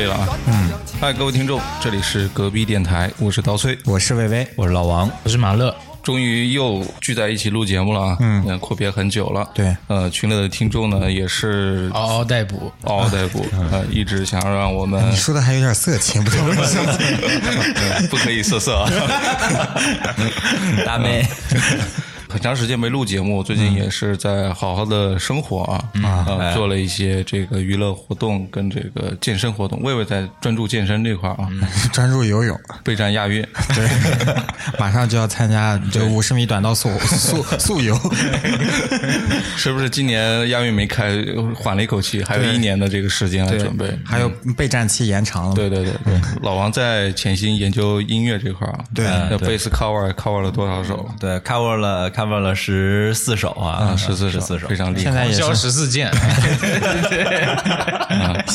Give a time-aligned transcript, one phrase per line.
[0.00, 0.70] 以了啊，嗯，
[1.00, 5.74] 嗨，各位听众，这里是隔壁电台，我是刀崔，我是薇薇，我是老王，我是马乐。
[6.02, 8.16] 终于又聚在一起录节目了啊！
[8.20, 9.46] 嗯，阔别很久了。
[9.52, 18.90] 对，呃，群里的听众呢也是嗷嗷待哺，嗷嗷待哺，呃，一直想要让我们你说的还有点色情，不知道为什么， 不可以色色啊，
[20.86, 21.28] 大妹。
[22.30, 29.82] 很长时间没录节目，最近也是在好好的生活啊，啊，做了一些这个娱乐活动跟这个健身活动。
[29.82, 31.48] 魏魏在专注健身这块啊，
[31.92, 33.42] 专注游泳，备战亚运，
[33.74, 33.88] 对，
[34.78, 37.98] 马上就要参加这五十米短道速速速游，
[39.56, 39.90] 是不是？
[39.90, 41.10] 今年亚运没开，
[41.56, 45.54] 缓了一口气，还有一年的这个时间来准备，还有备战期延长了。
[45.56, 51.08] 对对对对，老王在潜心研究音乐这块啊，对，贝斯 cover cover 了多少首？
[51.18, 52.08] 对，cover 了。
[52.20, 55.02] Cover 了十四首啊，十四十四首，非常厉害。
[55.02, 56.10] 现在也交十四件。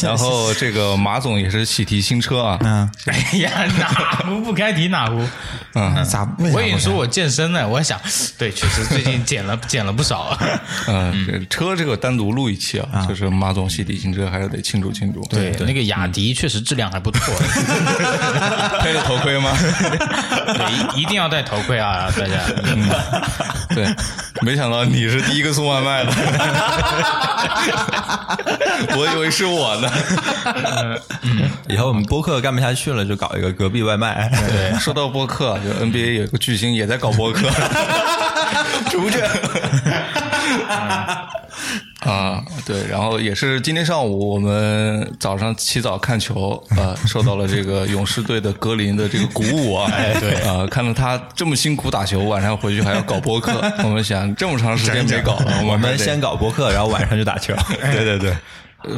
[0.03, 2.59] 然后这个马总也是喜提新车啊。
[2.61, 3.49] 嗯，哎呀，
[3.79, 3.87] 哪
[4.23, 5.27] 壶不开提哪壶。
[5.73, 6.29] 嗯，咋？
[6.37, 7.99] 我跟你说，我健身呢，我想，
[8.37, 10.37] 对，确实最近减了 减了不少。
[10.87, 15.23] 嗯，车这个单独录一期啊，就是马总喜提新车，还是得庆祝庆祝。
[15.25, 17.33] 对，那个雅迪确实质量还不错。
[18.79, 19.51] 配了头盔吗？
[19.59, 22.39] 对，一定要戴头盔啊，大家。
[23.69, 23.85] 对，
[24.41, 26.11] 没想到你是第一个送外卖的，
[28.97, 29.91] 我以为是我呢。
[31.67, 34.29] 以后我们播客干不下去了，就搞一个隔壁外卖。
[34.47, 37.49] 对，说到播客，就 NBA 有个巨星也在搞播客，
[38.89, 39.27] 逐渐。
[42.05, 53.53] 啊，对，然后也是今天上午，我们早上起早看球，呃， 受到了这个勇士队的格林的这个鼓舞啊， 哎，对，啊，看到他这么辛苦打球，晚上回去还要搞播客，
[53.83, 57.55] 我们想这么长时间没搞了，我们先搞播客，然后晚上就打球，
[57.91, 58.35] 对对对。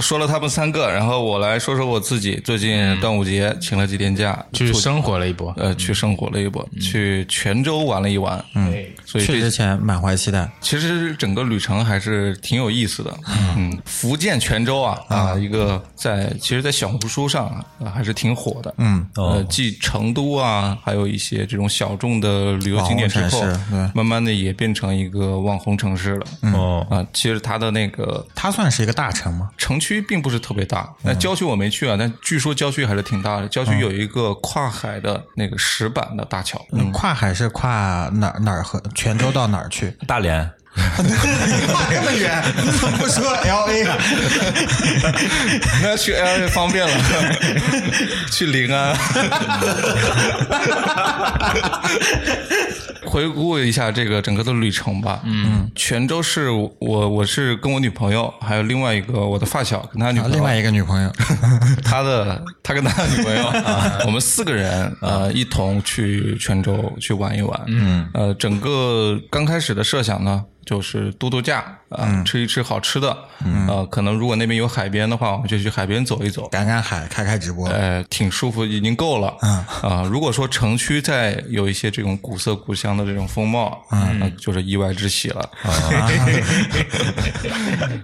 [0.01, 2.35] 说了他们三个，然后我来说说我自己。
[2.43, 5.53] 最近端午节请了几天假，去生活了一波。
[5.55, 8.43] 呃，去生活了一波，去泉州玩了一玩。
[8.53, 8.75] 嗯，
[9.07, 10.49] 所以去之前满怀期待。
[10.59, 13.17] 其实整个旅程还是挺有意思的。
[13.55, 18.73] 嗯，福建泉州啊啊，一个在其实，在小红书上啊还是挺火的。
[18.79, 23.41] 嗯，呃，继成都啊，还有一些这种小众的旅游景点之后，
[23.95, 26.25] 慢慢的也变成一个网红城市了。
[26.53, 29.49] 哦啊，其实它的那个，它算是一个大城吗？
[29.57, 33.47] 城区并不是特别大，那郊区我没去啊，但据说郊区还是挺大的。
[33.47, 36.59] 郊区有一个跨海的那个石板的大桥，
[36.91, 39.91] 跨海是跨哪哪儿和泉州到哪儿去？
[40.07, 40.51] 大连。
[41.67, 43.97] 跨这么远，怎么不说 L A 啊？
[45.81, 46.93] 那去 L A 方便了，
[48.31, 48.95] 去临安。
[53.05, 55.21] 回顾一下这个整个的旅程吧。
[55.25, 61.11] 嗯，泉州是我，我是跟我女朋友，还有另外一个我的发小，跟他女朋友，另外一个女朋友，
[61.83, 67.61] 他的他跟他女朋友啊，我们四个人呃一同去泉州去玩一玩。
[67.67, 70.43] 嗯，呃，整个刚开始的设想呢。
[70.67, 73.17] 就是度度假啊，吃一吃好吃的，
[73.69, 79.33] 呃，可能如果那边有海边的话，我们就去海边走一走，赶赶海，开开直播，呃，挺舒服，已经够了。
[79.41, 79.65] 嗯。
[79.81, 85.41] 啊，如果说城区再有一些这种古色古香的这种风貌，嗯，那就是意外之喜了。
[85.63, 85.71] 啊，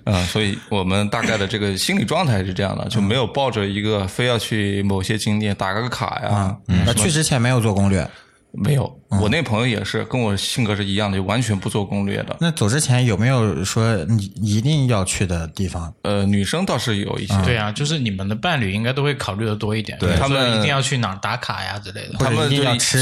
[0.05, 6.55] 嗯， 所以我们大概的这个心理状态是这样的，就没有抱着一个非要去某些景点打个卡呀。
[6.85, 8.09] 那去之前没有做攻略。
[8.55, 12.35] 没有，我那朋友也是跟我性格是一样的，就完全不做攻略的。
[12.39, 15.93] 那走之前有没有说你一定要去的地方？
[16.03, 17.33] 呃，女生倒是有一些。
[17.43, 19.97] 对啊，就是你们的伴侣应该都会考虑的多一点。
[19.99, 22.15] 对他们一定要去哪儿打卡呀之类的。
[22.19, 22.49] 他们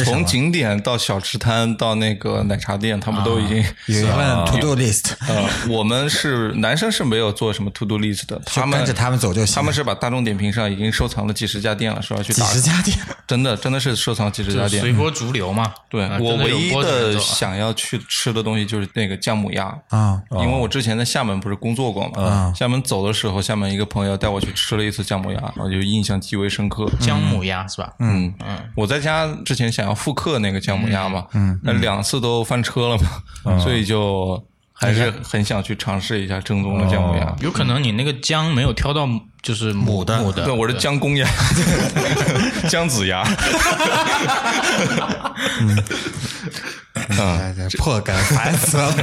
[0.03, 3.57] 从景点到小吃摊到那个奶茶店，他们都已经
[3.87, 5.13] 有一份 to do list。
[5.27, 9.55] 呃，我们是男生是没有做什么 to do list 的，他们跟着他们走就行。
[9.55, 12.45] 他们是把大众点评上已经收藏了几十家店了，说要去打。
[12.45, 12.97] 几十家店，
[13.27, 15.71] 真的真的是收藏几十家店，随波逐流嘛。
[15.89, 16.00] 对。
[16.19, 19.67] 我唯一的想要去吃的东西就是那个姜母鸭。
[19.89, 26.89] 啊，因为我之前在厦门不是工作过嘛，厦门走的时候，厦门一个朋友带我去吃了一次姜母鸭，我就印象极为深刻。
[26.99, 27.93] 姜母鸭是吧？
[27.99, 28.33] 嗯。
[28.45, 32.97] 嗯，我在家之前想要复刻那个姜母鸭嘛，嗯，那两次都翻车了
[33.43, 34.41] 嘛，所以就
[34.81, 37.33] 还是很想去尝试一下正宗的姜母鸭。
[37.39, 39.07] 有可能你那个姜没有挑到。
[39.41, 41.27] 就是母的，母的，对，我是姜公鸭，
[42.69, 43.23] 姜子牙，
[45.59, 45.83] 嗯，
[47.79, 48.93] 破梗，烦死了。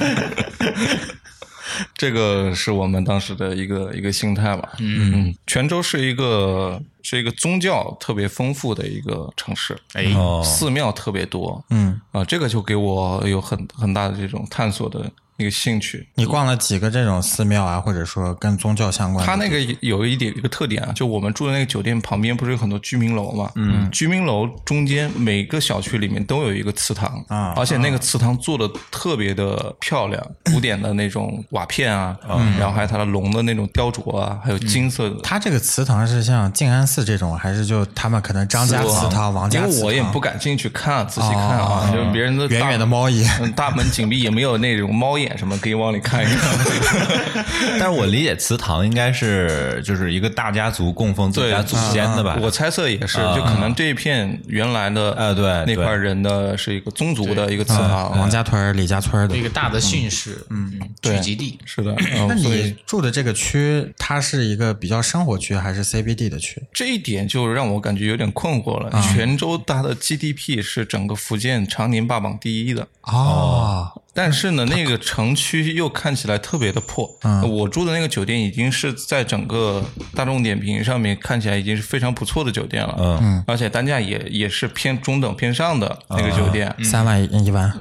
[1.98, 4.68] 这个是我们当时的一个一个心态吧。
[4.78, 11.64] 嗯，泉州是一个是一个宗教特别丰富的一个城市，哎，哦，寺庙特别多。
[11.70, 16.06] 嗯，啊，这个就给我有很很大的这种探索的一个兴趣。
[16.16, 19.26] 你逛了几个这种寺庙啊，或者说跟宗教相关的？
[19.26, 23.50] 它那个有一点一个特点啊，就我们住的那个酒店旁边不是有很多居民楼嘛？
[23.54, 30.20] 嗯，居民楼中间每个小区里面都有一个祠堂啊而且那个祠堂做的特别的漂亮，
[30.52, 32.16] 古典的那种瓦片啊，
[32.58, 35.20] 然后还有它的龙的那种雕琢啊，还有金色的。
[35.22, 39.72] 它这个祠堂是像静安寺这种，还是就他们可能张家祠堂、王家祠堂？
[39.72, 47.44] 因为我也不敢进去看，仔细看啊，哦就是别人的远远的猫眼嗯，大门紧闭，也没有那种猫眼什么可以往里看一看。
[47.80, 52.38] 但是我理解祠堂应该是就是一个大家族供奉自己家祖先的吧？
[52.40, 59.42] 我猜测也是，就可能这一片原来的呃对那块人的是一个宗族的一个祠堂，王家屯、李家村的一。
[59.42, 61.58] 个大的姓氏，嗯，聚集地。
[61.64, 61.94] 是的。
[62.28, 66.62] 那你住的这个区，它是一个比较生活区还是 CBD 的区？
[66.72, 68.90] 这一点就让我感觉有点困惑了。
[69.00, 77.08] 泉州它的 GDP 是整个福建常年霸榜第一的，哦，但是呢，那个城区又看起来特别的破。
[77.48, 79.80] 我住的那个酒店已经是在整个
[80.12, 87.72] 大众点评上面看起来已经是非常不错的酒店了，嗯，而且单价也也是偏中等偏上的那个酒店，三万一万，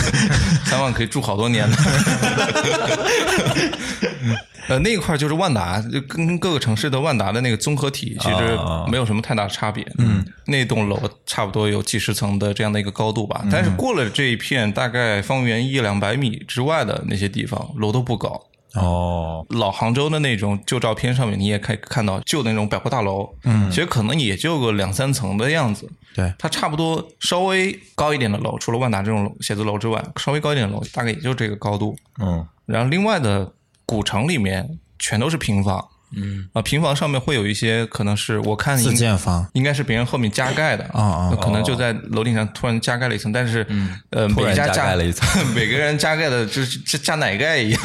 [0.64, 1.76] 三万可以住好多年的。
[4.68, 9.86] 呃，那一块就是万达，就跟各个城市的万达的那个综合体其实啊没有什么太大的差别。
[9.98, 18.40] 嗯，那栋楼差不多有几十层的这样的一个高度吧，但是过了这一片大概方圆一两百米之外的那些地方，楼都不高。
[18.74, 25.88] 哦，老杭州的那种旧照片上面，你也可以看到旧的那种百货大楼，嗯，其实可能也就个两三层的样子。
[26.12, 31.96] 对它差不多稍微高一点的楼，除了万达这种写字楼之外，稍微高一点的楼大概也就这个高度。
[32.20, 33.52] 嗯，然后另外的
[33.86, 35.84] 古城里面全都是平房，
[36.16, 43.66] 嗯啊，平房上面会有一些可能是我看自建房应该是别人后面加盖的啊啊那可能就在楼顶上突然加盖了一层，但是
[44.10, 47.80] 呃每突然加家加盖了一层， 每个人加盖的就是加加奶盖一样，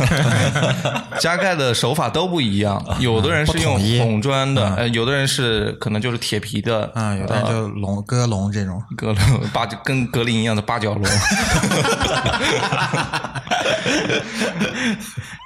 [1.20, 8.82] 加盖的手法都不一样，有的人是用红砖的，呃，有的人是可能就是铁皮的，啊，有的人就龙鸽笼这种。
[8.96, 11.04] 鸽龙八跟格林一样的八角笼。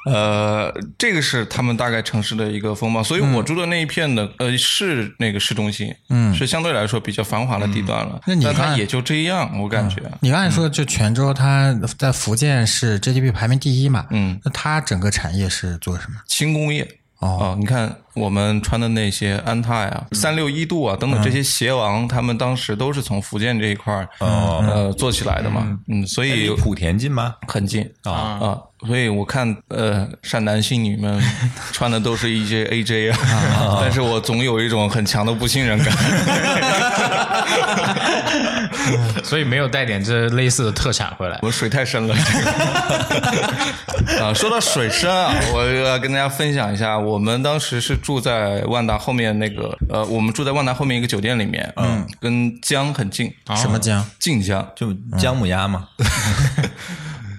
[0.05, 8.19] 呃，这个是他们大概城市的一个风貌，所以我住的那一片的、呃是那个市中心，嗯，是相对来说比较繁华的地段了。
[8.27, 10.01] 那你看也就这样，我感觉。
[10.21, 14.05] 你刚才说，就泉州，它在福建是 GDP 排名第一嘛？
[14.11, 16.17] 嗯，那它整个产业是做什么？
[16.27, 16.99] 轻工业。
[17.23, 17.55] 哦。
[17.59, 27.35] 你看我们穿的那些安踏呀、三六一度啊等等这些鞋王，他们当时都是从福建这一块儿呃做起来的嘛，嗯，所以莆田近吗？
[27.47, 27.89] 很近。
[28.03, 28.11] 啊。
[28.11, 31.21] 啊，所以我看呃善男信女们
[31.71, 35.93] 穿的都是一些 AJ 啊，但是我总有一种很强的不信任感。
[39.23, 41.53] 所以没有带点这类似的特产回来我。
[41.53, 54.03] 水太深了，这个 啊，说到水深啊，我要跟大家分享一下，我们当时是住在万达后面那个呃，我们住在万达后面一个酒店里面，嗯，跟江很近，什么江？
[54.19, 55.87] 晋江，就姜母鸭嘛。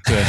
[0.06, 0.22] 对，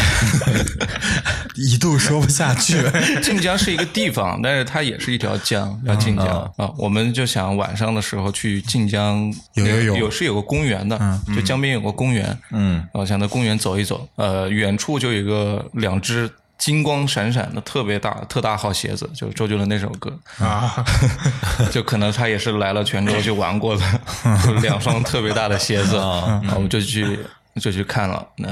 [1.55, 2.81] 一度说不下去。
[3.21, 6.25] 晋江是一个地方，但是它也是一条江，叫晋江
[6.57, 6.71] 啊。
[6.77, 10.97] 我们就想晚上的时候去晋江游游泳有是有个公园的，
[11.35, 14.07] 就江边有个公园，嗯，我想在公园走一走。
[14.15, 20.73] 呃，远处就有一个两只金光闪闪的特别大特大号鞋子，就是周杰伦那首歌啊，
[21.69, 23.83] 就可能他也是来了泉州就玩过的，
[24.45, 27.19] 就两双特别大的鞋子，啊，我们就去。
[27.61, 28.49] 就去看了，那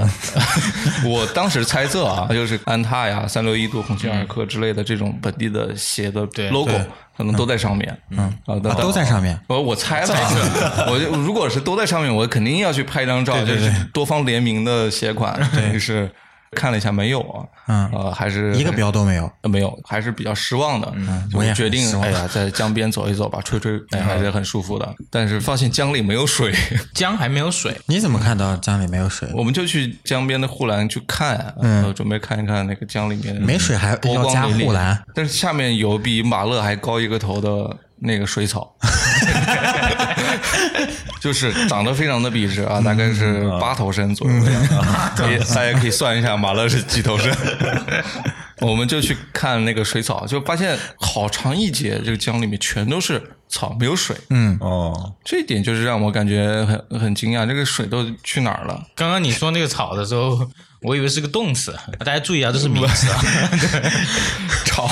[1.08, 6.72] 我当时猜测啊，就是安踏呀、三六一度、鸿星尔克之类的这种本地的鞋的 logo
[7.18, 9.38] 可能都在上面，嗯啊，啊都在上面。
[9.48, 15.38] 我我猜了啊，我就如果是都在上面，我肯定要去拍张照，就是多方联名的鞋款，
[15.74, 16.10] 于，是
[16.54, 19.30] 看了一下没有啊，嗯呃，还是一个标都没有。
[19.42, 20.92] 呃没有，还是比较失望的。
[20.96, 24.96] 嗯，我也决定哎呀，在江边走一走吧，吹吹，哎，还是很舒服的。
[25.10, 26.54] 但是发现江里没有水，
[26.94, 29.30] 江还没有水，你怎么看到江里没有水？
[29.34, 38.76] 我们就去江边的护栏去看，嗯，准备看一看那个江里面没水还波光粼粼护栏，但是下面有比马勒还高一个头的那个水草。
[41.20, 44.76] 就是长得非常的笔直啊，大概是八头身左右的样子，
[45.16, 47.34] 可以大家可以算一下马勒是几头身。
[48.62, 54.16] 我们就去看那个水草，就发现好长一截这个江里面全都是草，没有水。
[54.30, 58.82] 嗯，哦，这一点就是让我感觉很很惊讶，这个水都去哪儿了？
[58.96, 60.48] 刚刚你说那个草的时候，
[60.84, 63.22] 我以为是个动词，大家注意啊，这是名词啊。
[64.66, 64.90] 操，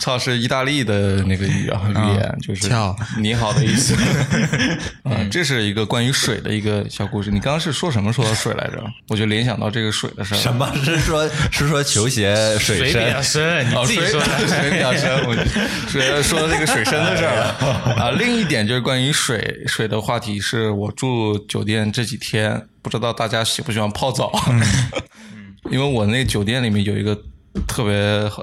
[0.00, 3.94] 操是意大利的那个语啊语言，就是跳你好的意思。
[5.04, 7.30] 啊，这是一个关于水的一个小故事。
[7.30, 8.82] 你刚刚是说什么说到水来着？
[9.08, 10.38] 我就联想到这个水的事儿。
[10.38, 13.64] 什么是说 是说球鞋水水比较深？
[13.64, 14.48] 深，你哦，水自己说的。
[14.48, 15.34] 水比较深，我
[15.88, 18.10] 水说这个水深的事儿了啊。
[18.12, 24.30] 另一点就是关于水水的话题，是我住酒店这几天，不知道大家喜不喜欢泡澡，
[25.70, 27.16] 因为我那酒店里面有一个
[27.68, 27.92] 特别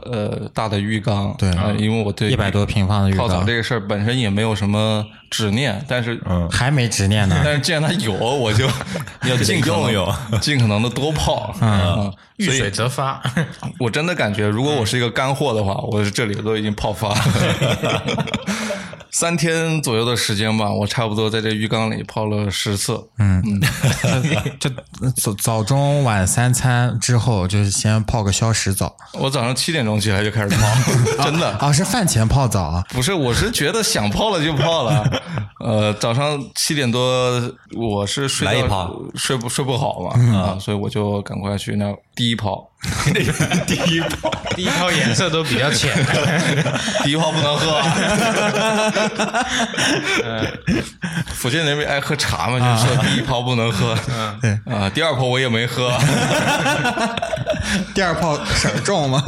[0.10, 1.50] 呃大的浴缸，对。
[1.52, 3.28] 啊，因为我对100多平方的浴缸。
[3.28, 6.50] 泡澡这个事儿本身也没有什么执念，但是嗯。
[6.50, 7.40] 还没执念呢。
[7.44, 8.66] 但是既然它有，我就
[9.28, 11.54] 要尽可能用尽可能的多泡。
[11.60, 12.12] 啊。
[12.38, 13.22] 遇水则发，
[13.80, 17.16] 我真的感觉，如果我是一个干货的话，我这里都已经泡发了。
[19.12, 23.00] 三天左右的时间吧，我差不多在这浴缸里泡了十次。
[23.18, 23.44] 嗯，
[24.60, 24.70] 就
[25.16, 28.96] 早早中晚三餐之后，就是先泡个消食澡。
[29.14, 30.68] 我早上七点钟起来就开始泡，
[31.24, 32.84] 真的啊，是饭前泡澡啊。
[32.90, 35.22] 不是，我是觉得想泡了就泡了。
[35.60, 37.42] 呃，早上七点多
[37.76, 42.70] 我是睡到来一泡睡不睡不好嘛、啊，所以我就赶快去那第一泡，
[43.66, 45.90] 第一泡，第一泡颜色都比较浅。
[47.02, 47.96] 第一泡不能喝、啊。
[51.34, 53.98] 福建那边爱喝茶嘛，就说第一泡不能喝。
[54.42, 55.98] 对啊，第二泡我也没喝，
[57.96, 59.24] 第二泡色儿重吗？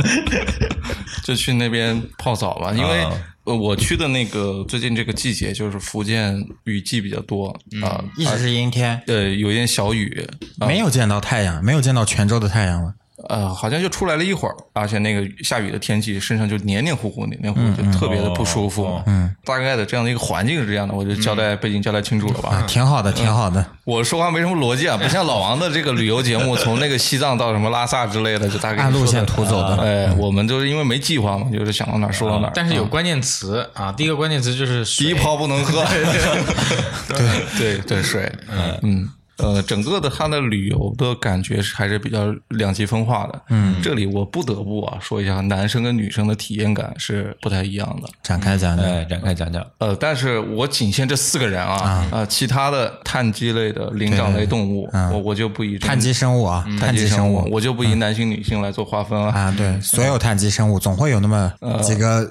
[1.23, 3.11] 就去那边泡澡吧，因为啊
[3.43, 7.47] 呃我去的那个最近这个季节就是福建雨季比较多
[7.83, 10.27] 啊，一直是阴天，呃，有一点小雨，
[10.59, 12.93] 啊没有见到太阳，没有见到泉州的太阳了。
[13.29, 19.01] 呃，好像就出来了一会儿，而且那个下雨的天气，身上就黏黏糊糊、黏黏糊糊，就特别的不舒服。
[19.05, 22.63] 嗯，大概的这样的一个环境是这样的，我就交代背景交代清楚了吧？
[22.67, 23.65] 挺好的，挺好的。
[23.85, 32.51] 我说话没什么逻辑啊，不像老王的这个旅游节目，从那个西藏到什么拉萨之类的，就大概按路线图走的哎，我们就是因为没计划嘛，就是想到哪儿说到哪儿。
[32.55, 35.83] 但是有关键词啊，第一个关键词就是水第一泡不能喝。
[37.07, 37.17] 对
[37.57, 39.09] 对对，水，嗯嗯。
[39.37, 43.41] 呃，整个的它的旅游的感觉是还是比较两极分化的。
[43.49, 48.09] 嗯，这里我不得不啊说一下，男生跟女生的体验感是不太一样的。
[48.21, 48.85] 展开讲讲。
[48.85, 49.65] 哎，展开讲讲。
[49.79, 59.31] 呃，但是我仅限这四个人啊，啊，其他的碳基类的灵长类动物，我我就不以碳基生物啊，碳基生物，我就不以男性女性来做划分了。
[59.31, 62.27] 啊，对，所有碳基生物总会有那么几个，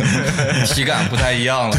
[0.66, 1.76] 体感不太一样了。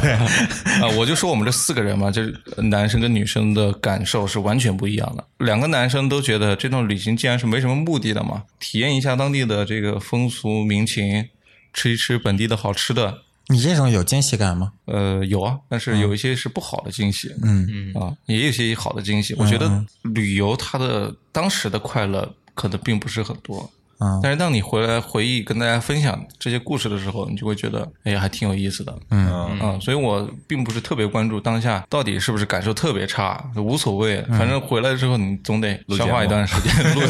[0.82, 5.27] 啊、我就说我们这四个人嘛，就是男生跟女生的感受是完全不一样的。
[5.39, 11.27] 两个男生都觉得这段旅行既然是没什么目的的嘛，体验一下当地的这个风俗民情，
[11.74, 13.22] 吃一吃本地的好吃的。
[13.48, 14.72] 你这种有惊喜感吗？
[14.86, 19.34] 呃，有啊，但是有一些是不好的惊喜，嗯嗯啊，也有些好的惊喜。
[19.38, 23.70] 我觉得旅游它的当时的快乐可能并不是很多，
[24.03, 24.19] 嗯。
[24.22, 29.31] 但是当你回来回忆跟大家分享这些故事的时候，你就会觉得，哎呀，还挺有意思的，嗯。
[29.60, 37.01] 啊，所以我并不是特别关注当下到底是不是感受特别差，无所谓，反正回来之后你总得消化一段时间，录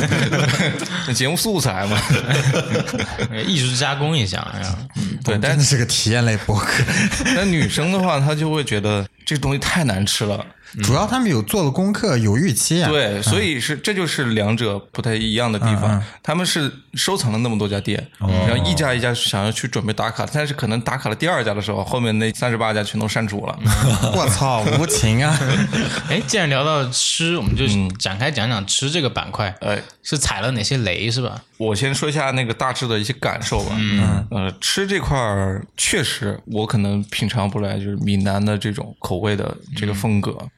[1.07, 1.97] 那 节目素材嘛，
[3.47, 4.77] 艺术加工一下，哎呀，
[5.23, 6.83] 对，但是个体验类博客。
[7.35, 10.45] 那女生的话，她就会觉得这东西太难吃了。
[10.81, 12.89] 主要他们有做了功课，有预期啊。
[12.89, 16.01] 对，所以是这就是两者不太一样的地方。
[16.23, 23.59] 他们是收藏了那么多家店，然后一家一家想要去准备打卡，但是可能打卡了第二家的时候，后面那三十八家全都删除了。
[24.15, 25.37] 我操，无情啊！
[26.09, 27.65] 哎，既然聊到吃，我们就
[27.97, 29.53] 展开讲讲吃这个板块。
[29.61, 31.41] 哎，是踩了哪些雷是吧？
[31.57, 33.75] 我先说一下那个大致的一些感受吧。
[33.77, 40.35] 嗯，呃，吃这块儿确实我可能品尝不来，就是闽南的这种口味的这个风格。
[40.41, 40.49] 嗯，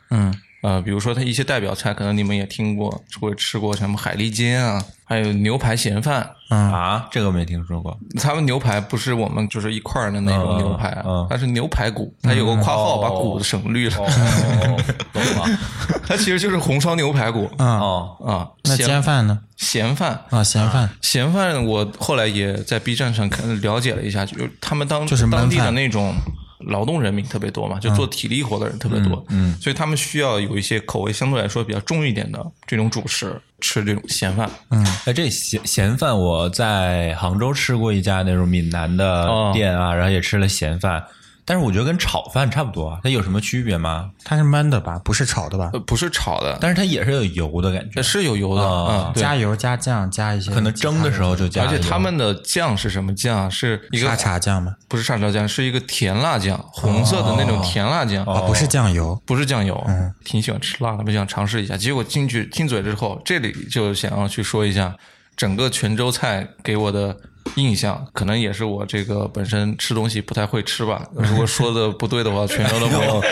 [0.61, 2.89] 呃，比如说它一些代表菜，可能你们也听过，
[3.21, 6.27] 或者吃过什么海蛎煎啊，还有牛排咸饭。
[6.49, 7.95] 啊，这个没听说过。
[8.19, 15.59] 他们牛排不是我们就是一块儿的那种牛排，啊嗯它是牛排骨，它有个括号把骨省略了，哦， 懂了。
[16.07, 18.49] 它其实就是红烧牛排骨啊，哦，啊。
[18.63, 19.39] 那咸煎饭呢？
[19.57, 26.15] 咸饭啊，咸饭咸饭，我后来也在 B 站上看了解了一下，就是他们当就是当地的那种
[26.59, 34.49] 劳动人民特别多嘛，就做体力活的人特别多，嗯，所以他们需要有一些口味相对来说比较重一点的这种主食，吃这种咸饭。
[34.69, 39.51] 嗯哎，这咸咸饭我在杭州吃过一家那种闽南的哦。
[39.53, 41.03] 店啊，然后也吃了咸饭，
[41.45, 44.09] 但是我觉得跟炒饭差不多啊，它有什么区别吗？
[44.23, 45.79] 它是焖的吧，不是炒的吧呃，？
[45.81, 51.69] 不是炒的，但是它也是有油的感觉呃，是有油的啊嗯，对加油加酱加一些，可能蒸的时候就加油。
[51.69, 53.49] 而且他们的酱是什么酱？
[53.51, 54.75] 是一个沙茶酱吗？
[54.87, 58.25] 不是沙茶酱，是一个甜辣酱，红色的那种甜辣酱。
[58.25, 59.21] 哦，不是酱油。
[59.25, 59.79] 不是酱油，
[60.23, 61.77] 挺喜欢吃辣的，我想尝试一下。
[61.77, 64.95] 结果进去进嘴之后，这里就想要去说一下
[65.35, 67.15] 整个泉州菜给我的
[67.55, 71.07] 印象，可能也是我这个本身吃东西不太会吃吧。
[71.15, 73.23] 如果说的不对的话，泉州的朋友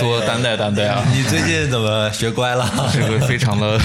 [0.00, 1.04] 多担待担待啊。
[1.14, 2.68] 你最近怎么学乖了？
[2.92, 3.78] 这个非常的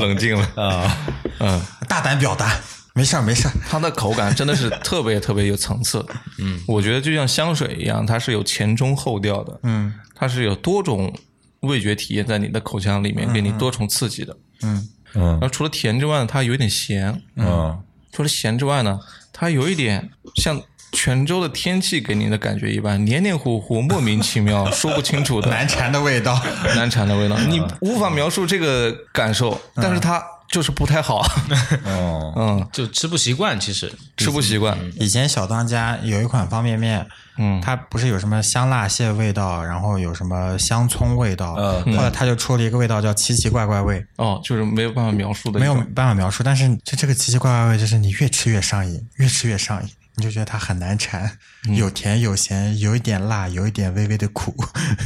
[0.00, 0.96] 冷静了啊，
[1.40, 2.56] 嗯，大胆表达，
[2.94, 3.52] 没事儿没事儿。
[3.68, 6.04] 它的口感真的是特别特别有层次。
[6.38, 9.60] 嗯，我觉得就像香水一样，它是有前中后调的。
[9.64, 11.12] 嗯，它是有多种
[11.60, 14.36] 味觉体验在你的口腔里面，给你多重刺激的。
[14.62, 17.22] 嗯然后除了甜之外，它有点咸。
[17.36, 17.78] 嗯
[18.12, 19.00] 除了咸之外呢，
[19.32, 25.48] 它有一点像泉州的天气给你的感觉一般，黏黏糊糊、莫名其妙、说不清楚的。
[25.50, 26.38] 难缠的味道，
[26.76, 31.26] 难缠的味道，你无法描述这个感受，但是它就是不太好，
[31.84, 33.92] 哦，嗯，就吃不习惯，其实。
[34.16, 37.04] 吃不习惯，以前小当家有一款方便面，
[37.38, 37.60] 嗯。
[37.60, 51.38] 它不是有什么香辣蟹味道，然后有什么香葱味道，嗯后来它就出了一个味道叫奇奇怪怪味，哦，就是没有办法描述的没有，办法描述，但是就这个奇奇怪怪味，就是你越吃越上瘾，越吃越上瘾，你就觉得它很难缠，
[51.74, 54.54] 有甜有咸，有一点辣，有一点微微的苦，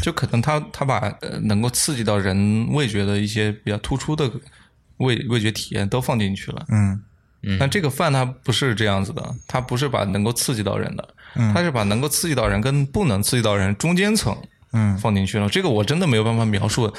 [0.03, 4.29] 就可能它它把呃能够刺激到人味觉的一些比较突出的
[4.99, 7.01] 味味觉体验都放进去了，嗯，
[7.59, 11.09] 但这个饭它不是这样子的，它不是把能够刺激到人的，
[11.55, 14.37] 它是把能够刺激到人跟不能刺激到人中间层。
[14.73, 16.93] 嗯放进去了，这个我真的没有办法描述，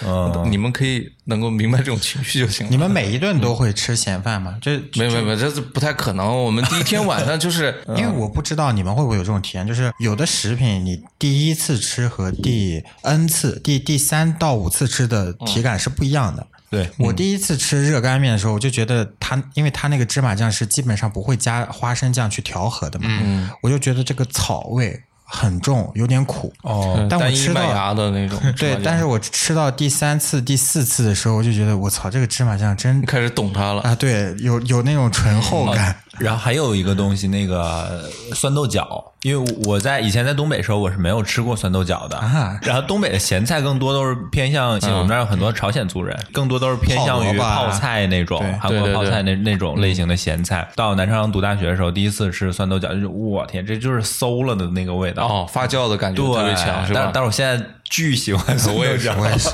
[0.50, 2.72] 你们可以能够明白这种情绪就行了。
[2.72, 4.58] 你们每一顿都会吃咸饭吗？
[4.60, 6.44] 这没有没有没有，这是不太可能。
[6.44, 16.48] 我们第一天晚上就是， 因为我不知道你们会不会有这种体验，就是有的食品你第一次吃和第 n 次、第第三到五次吃的体感是不一样的。
[16.70, 26.54] 对，我第一次吃热干面的时候，我就觉得它，因为它那个芝麻酱是基本上不会加花生酱去调和的嘛，嗯我就觉得这个草味很重，有点苦。
[26.64, 33.82] 哦，但我吃到麦芽的那种 对，但是我吃到第三次、第四次的时候，我就觉得我操，这个芝麻酱真开始懂它了。
[33.82, 35.96] 啊，对，有有那种醇厚感。
[36.20, 42.18] 然后还有一个东西，那个酸豆角，因为我在以前在东北的时候，我是没有吃过酸豆角的。
[42.18, 50.68] 啊然后东北的咸菜更多都是偏向，我们那儿有很多朝鲜族人，更多都是偏向于泡菜那种，韩国泡菜那那种类型的咸菜。
[50.76, 55.26] 到南昌读大学的时候，第一次吃酸豆角，就是我天，这就是馊了的那个味道。
[55.28, 57.02] 哦，发酵的感觉，特别强，是吧？
[57.04, 59.50] 但但是我现在巨喜欢 酸豆角，我也是，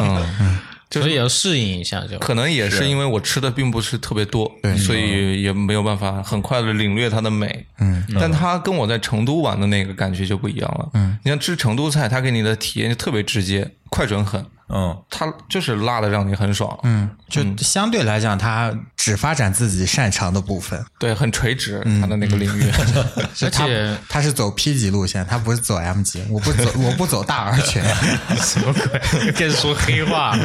[0.00, 0.58] 嗯，
[1.00, 2.18] 所以也要适应一下就。
[2.18, 7.66] 可能也是因为我吃的并不是特别多，所以也没有办法很快的领略它的美。
[7.78, 10.90] 嗯，但它跟我在成都玩的那个感觉就不一样了。
[10.94, 16.78] 嗯，你像吃成都菜，它给你的体验就特别直接、快准狠，嗯，它就是辣的让你很爽。
[16.82, 20.84] 嗯，就相对来讲，它只发展自己擅长的部分。
[20.98, 22.70] 对，很垂直，它的那个领域。
[23.42, 26.24] 而且他是走 P 级路线，他不是走 M 级。
[26.28, 27.84] 我不走， 我不走大而全。
[28.42, 29.32] 什么鬼？
[29.32, 30.36] 开始说黑话。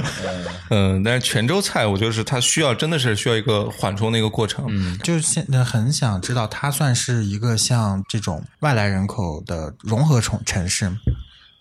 [0.69, 4.65] 嗯，但是泉州菜，我觉得是它需要真的是需要一个缓冲的一个过程。
[4.69, 10.97] 嗯，就是现在很想知道，它算是一个像这种外来人口的融合城城市吗？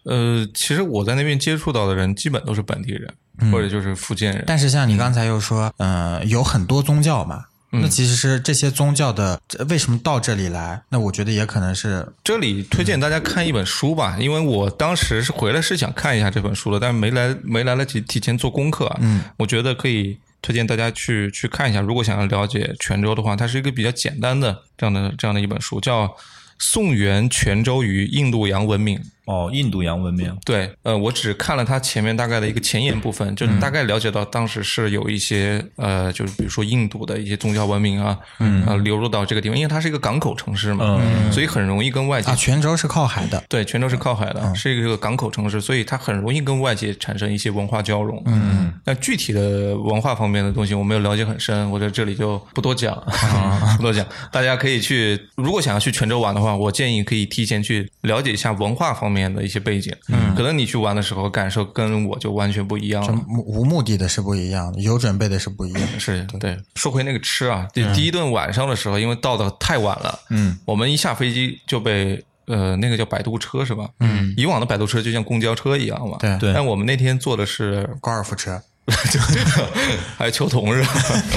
[0.05, 3.13] 呃，其实我在那边接触到的人，基本都是本地人，
[3.53, 4.45] 或者就是福建人。
[4.47, 10.83] 但是像你刚才又说，呃，有很多宗教嘛，那其实是这些宗教的为什么到这里来？
[10.89, 18.99] 那我觉得也可能是这里推荐大家看一本书吧，因为我当时是回来是想看一下这本书的，但是没来没来得及提前做功课啊。
[19.03, 26.09] 嗯，我觉得可以推荐大家去去看一下，如果想要了解泉州的话，它是一个比较简单的这样的这样的一本书，叫
[26.59, 28.99] 《宋元泉州与印度洋文明》。
[29.27, 48.23] 哦，印度洋文明，对，呃，我只看了它前面大概的一个前言部分，就是大概了解到当时是有一些呃，就是比如说印度的一些宗教文明啊，嗯，呃，流入到这个地方，因为它是一个港口城市嘛，嗯，所以很容易跟外界啊，泉州是靠海的，对，泉州是靠海的，是一个港口城市，所以它很容易跟外界产生一些文化交融。
[48.27, 52.95] 嗯，那具体的文化方面的东西，我没有了解很深，我在这里就不多讲，
[53.77, 54.05] 不多讲。
[54.33, 59.93] 大家可以去，如果想要去泉州玩的话，我建议可以提前去了解一下文化方面的一些背景。
[60.09, 63.21] 嗯，可能你去玩的时候感受跟我就完全不一样了。
[63.45, 65.99] 无目的的是不一样的，有准备的是不一样的。
[65.99, 73.89] 是对，说回那个吃啊，第第一顿晚上的时候，因为到的太晚了，嗯，我们一下飞机就被呃那个叫摆渡车是吧？
[74.01, 78.61] 嗯，以往的摆渡车就像公交车一样嘛，对对但我们那天坐的是高尔夫车，
[80.17, 80.91] 还有秋桐是吧？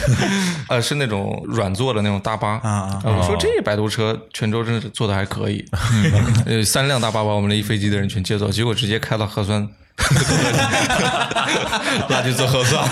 [0.70, 5.64] 呃，是那种软座的那种大巴啊我说这摆渡车泉州真是做的还可以，
[6.46, 9.68] 呃，三辆大巴把我们那一飞机的人全接走，结果直接开到核酸。
[12.10, 12.84] 拉去做核酸，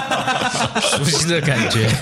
[0.80, 1.88] 熟悉的感觉。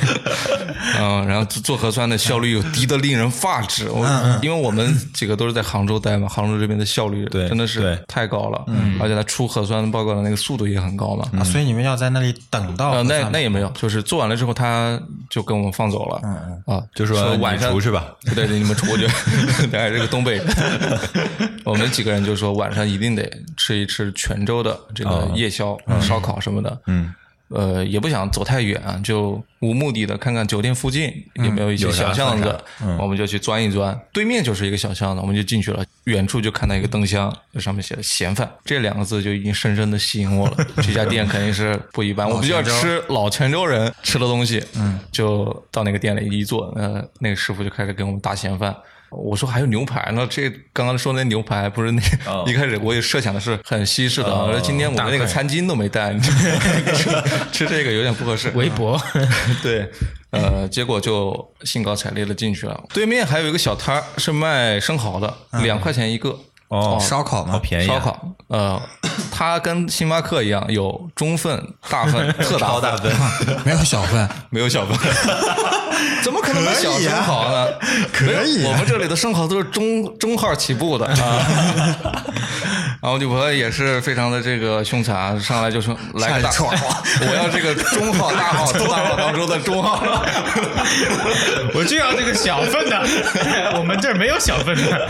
[0.98, 3.88] 嗯，然后做做核酸的效率又低的令人发指。
[3.88, 4.04] 我
[4.42, 7.98] 因为我们几个都是在杭州待嘛，杭州这边的效率对真的是对。
[8.08, 15.00] 太高了，嗯，而且他出核酸报告的那个速度也很高嘛，啊，所以你们要在那里等到呃，那那也没有，就是做完了之后，他
[15.30, 19.06] 就跟我们放走了，嗯啊，就说晚上你出去吧，对对，你们出去，
[19.72, 20.46] 哎，这个东北人，
[21.64, 27.12] 我们几个人就说晚上一定得吃一吃泉州的这个夜宵、烧烤什么的，嗯，
[27.48, 32.58] 呃，也不想走太远啊，就无目的的看看酒店附近有没有一些小巷算子，
[32.98, 33.98] 我们就去钻一钻。
[34.12, 35.84] 对面就是一个小巷子，我们就进去了。
[36.04, 40.56] 远处就看到一个灯箱，这上面写的“咸饭”这两个字就已经深深的吸引我了。
[40.78, 44.64] 这家店肯定是不一般，我比较吃老泉州人吃的东西。
[44.74, 48.74] 嗯，就到那个店里一坐，呃，那个师傅就开始给我们打咸饭。
[49.12, 57.10] 我说还有牛排呢，这刚刚说那牛排不是那、哦 一开始我也设想的是很西式的，我说今天我们那个餐巾都没带， 吃
[57.52, 58.50] 吃这个有点不合适。
[58.50, 59.00] 围脖，
[59.62, 59.88] 对，
[60.30, 62.82] 呃，结果就兴高采烈的进去了。
[62.92, 66.38] 对面还有一个小摊儿是卖生蚝的，两块钱一个。
[66.72, 68.80] 哦，烧烤嘛，便宜啊，烧烤，呃，
[69.30, 73.12] 它跟星巴克一样，有中份、大份、 特大超大份，
[73.62, 74.96] 没有小份，没有小份。
[76.22, 77.68] 怎么可能没小生蚝呢？
[78.12, 81.14] 可以啊我们这里的生蚝都是中中号起步的啊。
[83.00, 86.82] 然后我女朋友也是非常的这个凶残啊，上来就说来个大，差点
[87.28, 90.00] 我要这个中号、大号、特大号当中的中号。
[91.74, 93.00] 我就要这个小份的，
[93.78, 95.08] 我们这儿没有小份的。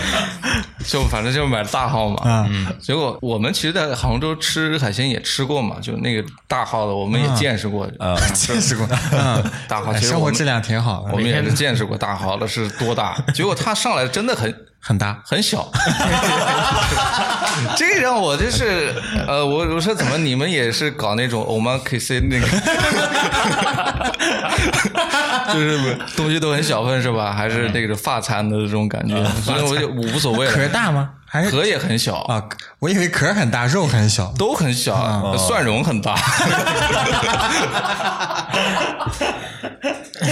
[0.87, 2.47] 就反正就买大号嘛，啊。
[2.51, 15.71] 嗯，结果我们其实，在杭州吃海鲜也吃过嘛，就那个大号的，我们也见识过，啊， 见识过，嗯， 大号其实我们生活质量挺好的，我们也是见识过大号的是多大， 结果他上来真的很很大，很小，
[17.77, 18.93] 这让我就是
[19.29, 22.47] 呃，我我说怎么你们也是搞那种 omakase 那个，
[25.53, 27.33] 就是 东西都很小份是吧？
[27.33, 29.15] 还是那个发餐的这种感觉？
[29.43, 30.53] 所以我就无所谓了。
[30.53, 31.11] 壳大吗？
[31.27, 32.43] 还是壳也很小啊？
[32.79, 34.31] 我以为壳很大，肉很小。
[34.37, 36.15] 都很小，蒜蓉很大。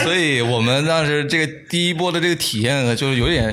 [0.05, 3.53] 所以我们当时这个第一波的这个体验呢，就是有点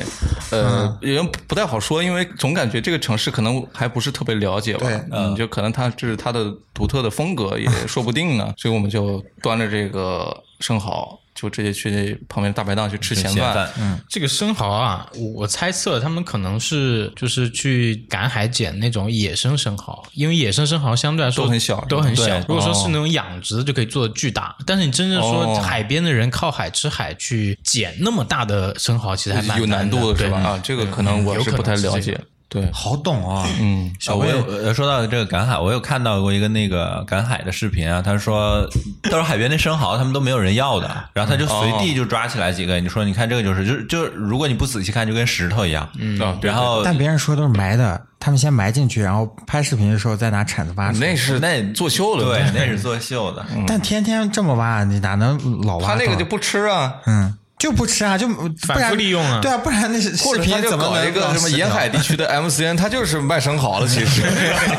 [0.52, 8.54] 呃，有点不太好说，因为总感觉这个城市可能还不是特别了解吧对，嗯，就可能它这是它的独特的风格，也说不定呢。
[8.58, 13.70] 所以我们就端着这个生蚝，就直接去旁边大排档去吃咸饭。
[13.80, 22.40] 嗯，这个生蚝啊，我我猜测他们可能是就是去赶海捡那种野生生蚝，因为野生生蚝相对来说都很小都很小。
[22.40, 24.56] 如果说哦是那种养殖的，就可以做的巨大。
[24.66, 30.40] 但是你真正说哦海边的人靠海吃海去捡那么大的生蚝，其实还蛮有难度的，对是吧？
[30.40, 32.20] 啊，这个可能我是不太了解。
[32.50, 33.46] 对，好懂啊！
[33.60, 38.62] 嗯，小魏我有呃说到这个赶海，我有看到过一个那个赶海的视频啊，他说
[39.04, 51.08] 到时候海边那生蚝他们都没有人要的，然后他就随地就抓起来几个，你说你看这个就是就就如果你不仔细看就跟石头一样，嗯然后但别人说都是埋的，他们先埋进去，然后拍视频的时候再拿铲子挖出来。
[51.08, 55.88] 那是那作秀了，对，那是作秀的， 但天天这么挖，你哪能老挖？
[55.88, 56.96] 他那个就不吃啊。
[57.08, 59.40] 嗯，就不吃啊，就不反复利用啊。
[59.42, 64.22] 对啊，不然那是视频怎么能搞一个什么沿海地区的 MCN，他就是卖生蚝的，其实。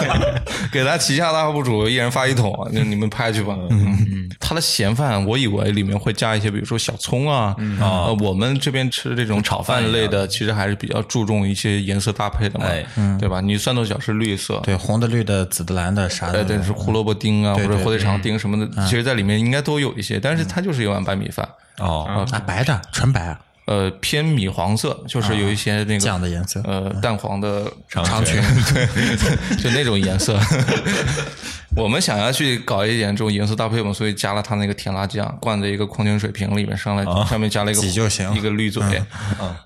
[0.70, 3.56] 给他旗下的 UP 主一人发一桶，就你们拍去吧。
[3.70, 12.86] 嗯，他的咸饭我以为里面会加一些，比如说小葱啊，呃，我们这边吃这种炒饭类的，其实还是比较注重一些颜色搭配的嘛哎，
[13.18, 13.40] 对吧？
[13.40, 21.48] 你蒜豆角是绿色，对红的、绿的、紫的、蓝的啥哎，的，对，是胡萝卜丁啊，或者火腿肠丁什么的，其实在里面应该都有一些，但是它就是一碗白米饭。
[21.78, 26.60] 哦，啊，白的，纯白啊，呃，偏米黄色，就是有一些那个酱的颜色。
[26.64, 28.40] 呃，淡黄的长裙
[28.74, 30.38] 对， 就那种颜色。
[31.76, 38.82] 我们想要去搞一点这种颜色搭配嘛，所以加了它那个甜辣酱，灌在一个矿泉水瓶里面，上来上面加了一个挤就行一个绿嘴，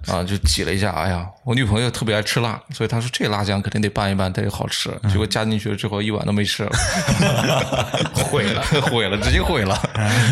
[0.06, 0.90] 啊，就挤了一下。
[0.90, 4.90] 哎呀，我女朋友特别爱吃辣，所以她说这辣酱肯定得拌一拌，得好吃。
[5.08, 6.70] 结果加进去了之后，一碗都没吃了，
[8.14, 9.80] 毁了， 毁了，直接毁了。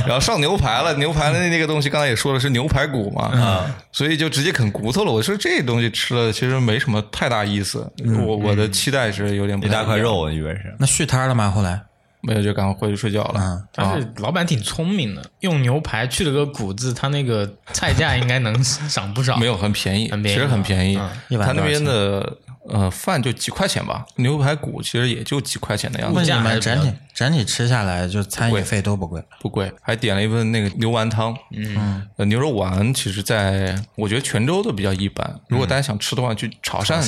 [0.07, 5.13] 然后上牛排了，牛排的那个东西刚才也说了是牛排骨嘛，啊，所以就直接啃骨头了。
[5.13, 7.91] 我说这东西吃了其实没什么太大意思，
[8.27, 10.75] 我我的期待是有点不大块肉，我以为是。
[10.79, 11.55] 那续摊了吗？
[11.61, 11.83] 后来？
[12.23, 13.67] 没有就赶快回去睡觉了。
[13.73, 18.55] 但是老板挺聪明的，用牛排去了个骨子，他那个菜价应该能
[18.91, 19.39] 涨不少。
[19.39, 20.37] 没有很便宜，很便宜。
[20.37, 20.99] 其实很便宜。
[20.99, 21.41] 嗯。
[21.41, 22.37] 他那边的
[22.69, 31.35] 呃，饭就几块钱吧，牛排骨其实也就几块钱的样子，不是你价还是比较们整体整体吃下来就餐饮费都不贵，不贵，还点了一份那个牛丸汤。
[31.57, 35.41] 嗯，呃，牛肉丸其实在我觉得泉州的比较一般。
[35.49, 37.01] 如果大家想吃的话，去潮汕，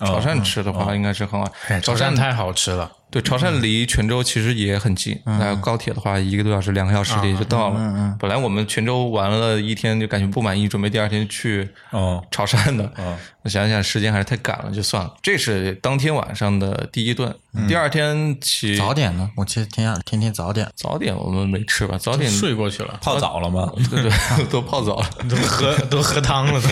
[0.00, 1.50] 潮汕吃的话应该是很好。
[1.82, 8.16] 潮汕太好吃了，对，潮汕离泉州其实也很近，那高铁的话一个多小时、两个小时也就到了。
[8.18, 12.92] 本来我们泉州玩了一天就感觉不满意，准备第二天去哦潮汕的。
[13.44, 15.14] 我想想时间还是太赶了，就算了。
[15.22, 17.34] 这是当天晚上的第一顿，
[17.66, 19.30] 第二天起早点呢？
[19.36, 20.68] 我其实挺想听听早点。
[20.74, 21.96] 早点我们没吃吧？
[21.96, 23.72] 早点睡过去了，泡澡了吗？
[23.88, 25.08] 对对，都泡澡了。
[25.30, 26.68] 都喝都喝汤了都。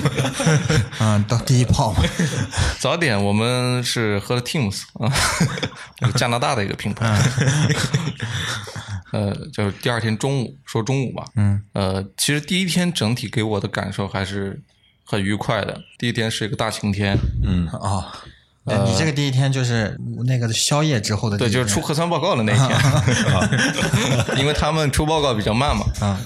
[1.01, 2.03] 嗯，到第一泡嘛，
[2.79, 5.11] 早点我们是喝了 Teams 啊，
[6.27, 7.17] 加拿大的一个品牌。
[9.13, 11.25] 呃，就是第二天中午，说中午吧。
[11.37, 11.63] 嗯。
[11.73, 14.61] 呃，其实第一天整体给我的感受还是
[15.05, 15.81] 很愉快的。
[15.97, 17.17] 第一天是一个大晴天，
[17.73, 18.05] 哦，
[18.65, 22.69] 那你这个第一天就是那个宵夜之后的第对，就是出核酸报告的那一天
[24.43, 25.87] 因为他们出报告比较慢嘛。
[26.01, 26.19] 啊，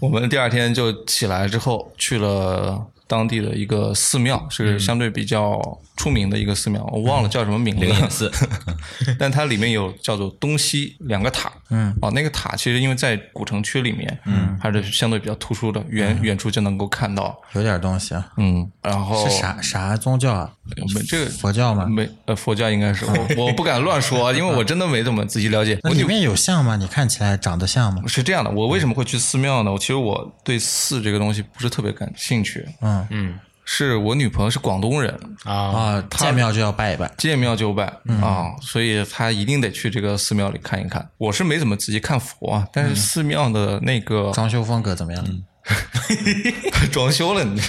[0.00, 5.60] 我们第二天就起来之后去了当地的一个寺庙，是相对比较
[5.96, 7.90] 出名的一个寺庙，我忘了叫什么名字了。
[7.90, 8.30] 灵隐寺，
[9.18, 18.28] 但它里面有叫做东西两个塔，嗯，哦，那个塔其实因为在古城区里面，嗯，还是相对比较突出的，远远处就能够看到，有点东西啊。
[18.36, 20.52] 嗯，然后是啥啥宗教啊？
[20.94, 21.86] 没这个佛教吗？
[21.86, 25.78] 没呃佛教应该是我 我不敢乱说，因为我真的没怎么仔细了解。
[25.82, 26.76] 那里面有像吗？
[26.76, 28.02] 你看起来长得像吗？
[28.06, 29.72] 是这样的，我为什么会去寺庙呢？
[29.72, 33.38] 我其实我对寺这个东西不是特别感兴趣，嗯嗯
[33.70, 37.12] 是我女朋友是广东人，啊，啊，见庙就要拜一拜。
[37.18, 37.84] 见庙就拜
[38.22, 41.06] 啊，所以她一定得去这个寺庙里看一看。
[41.18, 45.22] 我是没怎么仔细看佛啊，但是寺庙的那个装修风格怎么样？
[46.90, 47.60] 装修了，你，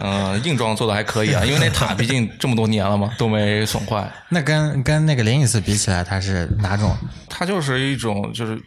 [0.00, 4.10] 呃， 硬装做的还可以啊，因为那塔 毕竟这么多年了嘛，都没损坏。
[4.30, 6.96] 那跟跟那个灵隐寺比起来，它是哪种？
[7.28, 8.58] 它就是一种就是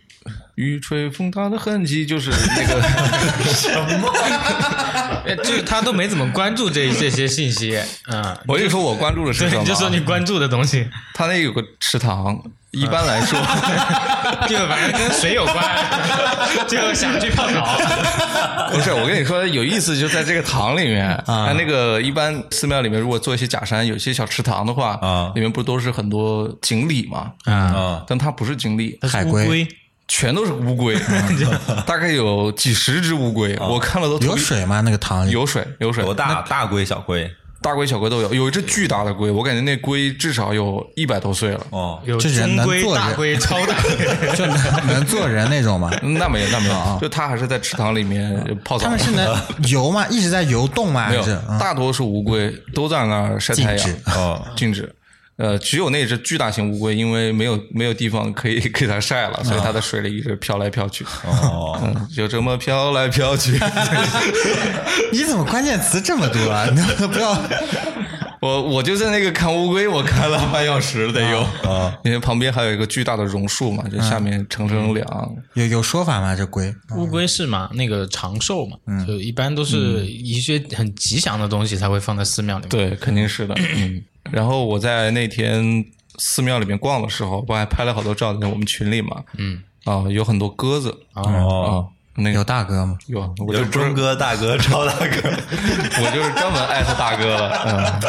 [0.61, 2.79] 雨吹风打的痕迹，就是那个
[5.25, 9.65] 哎就是他都没怎么关注这这些信息，嗯，我就说我关注的是什对，么？
[9.65, 13.37] 就说你关注的东西， 他那有个池塘，一般来说，
[14.47, 15.55] 就反正跟水有关，
[16.67, 17.77] 就想去泡澡。
[18.71, 27.31] 不是我跟你说有意思，就在这个塘里面啊它那个一般寺庙里面，如果做一些假山，有些小池塘的话，啊里面不都是很多锦鲤吗？
[27.45, 29.67] 啊，但它不是锦鲤，海龟
[30.13, 30.93] 全都是乌龟，
[31.87, 34.81] 大概有几十只乌龟，我看了都有水吗？
[34.81, 36.41] 那个塘里有水有水，多大？
[36.49, 37.33] 大龟小龟？
[37.61, 41.65] 大龟小龟都有，有一只巨大的龟，我感觉那龟至少有一百多岁了。
[41.69, 45.89] 哦，有这人中龟、大龟、 超大龟， 就能能做人那种吗？
[46.01, 48.83] 那没有，那没有啊，就它还是在池塘里面泡澡。
[48.83, 49.33] 它们是能
[49.69, 50.05] 游吗？
[50.09, 51.07] 一直在游动吗？
[51.09, 51.23] 没有
[51.57, 54.93] 大多数乌龟都在那儿晒太阳，哦，静止。
[55.37, 61.03] 呃，只有那只巨大型乌龟，因为没有没有地方可以 给它晒了，所以它在水里一直飘来飘去。
[61.25, 63.53] 哦， 嗯，就这么飘来飘去。
[65.11, 66.65] 你怎么关键词这么多啊？
[66.69, 67.41] 你能不要？
[68.41, 75.35] 我我就在那个看乌龟，我看了半小时得有啊，因为旁边还有一个巨大的榕树嘛，就下面乘乘凉。
[75.53, 76.35] 有有说法吗？
[76.35, 77.69] 这龟乌龟是嘛？
[77.73, 82.69] 那个长寿嘛，就一般都是一些很吉祥的东西才会放在寺庙里面。
[82.69, 83.53] 对，肯定是的。
[83.75, 85.85] 嗯，然后我在那天
[86.17, 89.21] 寺庙里面逛的时候，我还拍了好多照在我们群里嘛。
[89.37, 92.97] 嗯，啊，有很多鸽子啊，哦，那个有大哥吗？
[93.07, 95.05] 有，我就有中哥、大哥、 超大哥。
[95.05, 97.51] 我就是专门艾特大哥了。
[97.65, 98.01] 嗯，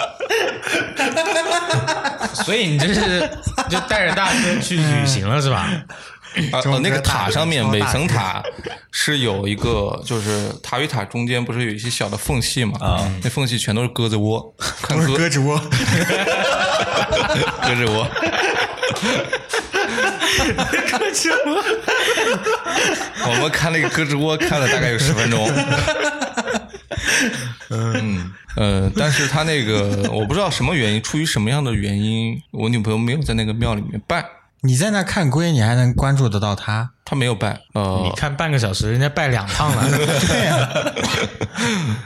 [2.44, 3.28] 所以你这是
[3.68, 5.68] 就带着大哥去旅行了是吧？
[6.52, 8.42] 啊，呃那个塔上面每层塔
[8.90, 12.78] 是有一个，就是塔与塔中间不是有一些小的缝隙嘛？
[12.80, 15.58] 啊，那缝隙全都是鸽子窝， 看鸽鸽子窝，
[17.62, 18.08] 鸽子窝。
[23.24, 25.48] 我们看那个鸽子窝看了大概有十分钟。
[27.70, 34.22] 嗯呃，但是他那个我不知道什么原因，出于什么样的原因，我女朋友没有在那个庙里面拜，
[34.64, 36.90] 你在那看龟，你还能关注得到他？
[37.04, 39.88] 他没有拜，呃你，看半个小时，人家拜两趟了。
[39.90, 40.68] 对呀，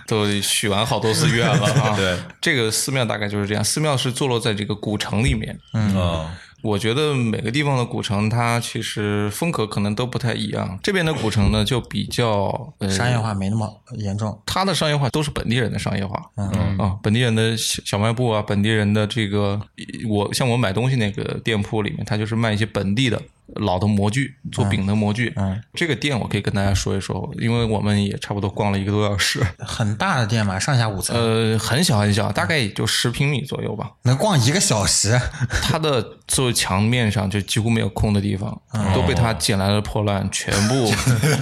[0.06, 1.94] 都许完好多次愿了啊。
[1.96, 5.56] 对，这个寺庙大概就是这样，寺庙是坐落在这个古城里面，
[5.94, 6.28] 哦，
[6.66, 10.78] 我觉得每个地方的古城，它其实风格可能都不太一样。
[10.82, 14.36] 这边的古城呢，就比较呃商业化没那么严重。
[14.44, 19.60] 它的商业化都是本地人的商业化，嗯啊，本地人的小小卖部啊，本地人的这个，
[20.08, 23.22] 我像我买东西那个店铺里面，它就是卖一些本地的
[23.54, 25.32] 老的模具，做饼的模具。
[25.36, 29.40] 嗯，这个店我可以跟大家说一说，因为我们也差不多逛了一个多小时。
[29.58, 33.90] 很大的店嘛，上下五层，呃，很小很小，大概也就十平米左右吧。
[34.02, 35.18] 能逛一个小时。
[35.62, 38.60] 它的所有墙面上就几乎没有空的地方，
[38.94, 40.92] 都被他捡来的破烂全部。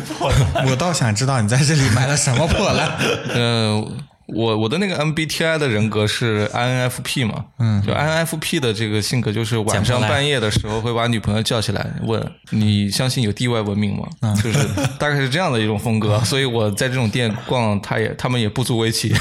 [0.69, 2.89] 我倒想知道你在这里买了什么破烂。
[3.35, 3.85] 呃，
[4.27, 14.09] 我我的那个 MBTI 的人格是 INFP 嘛，嗯，就 INFP 的这个性格就是晚上半夜的时候会把女朋友叫起来问你相信有地外文明吗？
[14.43, 14.59] 就是
[14.99, 19.13] 大概是这样的一种风格， 所以我在这种店逛，他也他们也不足为奇，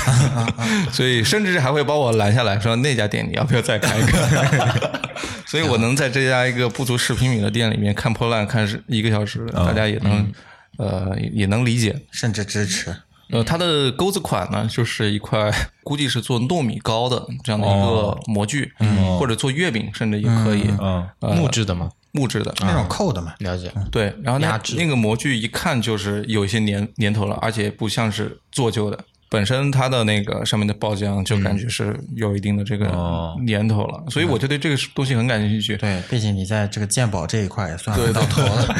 [0.91, 5.01] 所以甚至还会把我拦下来说那家店你要不要再开一个？
[5.45, 10.31] 所以我能在这家一个不足十平米的店里面看破烂看是一个小时，大家也能
[10.77, 11.95] 呃也也能理解。
[12.11, 12.95] 甚至支持。
[13.33, 15.51] 呃，它的钩子款呢，就是一块
[15.83, 18.71] 估计是做糯米糕的这样的一个模具，
[19.19, 21.89] 或者做月饼，甚至也可以，嗯，木质的嘛？
[22.11, 22.53] 木质的。
[22.61, 23.71] 那种扣的嘛，了解。
[23.91, 28.99] 对，然后那那个模具一看就是有一些年年头了，而且不像是做旧的。
[29.33, 35.75] 本身它的那个上面的包浆就感觉是有一定的这个哦年头了，所以我就对这个东西很感兴趣。
[35.77, 38.75] 对，毕竟你在这个鉴宝这一块也算很到头了。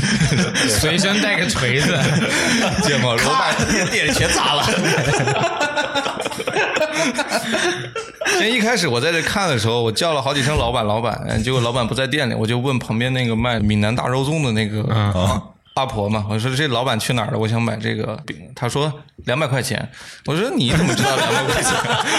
[0.80, 1.88] 随身带个锤子，
[2.82, 4.64] 鉴宝老板店店里全砸了。
[8.38, 15.42] 先一开始我在这看的时候，我叫了好几声老板，老板，结果老板不在店里，我就问旁边那个卖闽南大肉粽的那个阿
[15.78, 17.38] 阿婆嘛，我说这老板去哪儿了？
[17.38, 18.92] 我想买这个饼，他说
[19.26, 19.88] 两百块钱。
[20.26, 21.72] 我说你怎么知道两百块钱？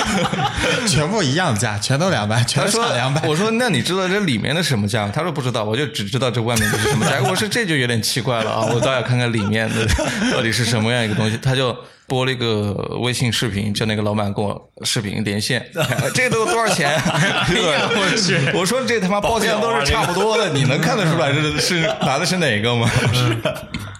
[0.87, 3.27] 全部一样价，全都两百，全说差两百。
[3.27, 5.11] 我说那你知道这里面的什么价吗？
[5.13, 7.19] 他说不知道，我就只知道这外面的是什么价。
[7.29, 9.85] 我说这就有点奇怪了啊，我倒要看看里面的
[10.31, 11.37] 到底是什么样一个东西。
[11.41, 11.75] 他就
[12.09, 15.65] 播了一个微信视频，叫那个老板跟我视频连线，
[16.13, 16.99] 这个都多少钱？
[17.05, 22.89] 我去，我说这他妈报价都是差不多的，你能看得出来这是拿的是哪个吗？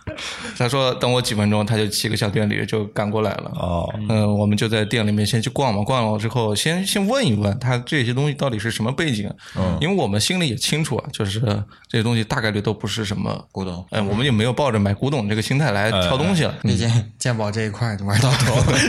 [0.58, 3.52] 他说等我几分钟，他就骑个小电驴就赶过来了。
[3.56, 11.40] 哦，嗯，我们就在店里面先去逛嘛，逛了之后，先先问一问他这些东西到底是什么背景，嗯，因为我们心里也清楚啊，就是
[11.88, 16.56] 这些东西大概率都不是什么古董哎，我们也没有抱着买古董这个心态来挑东西了。
[16.64, 18.80] 毕竟鉴宝这一块玩到头了，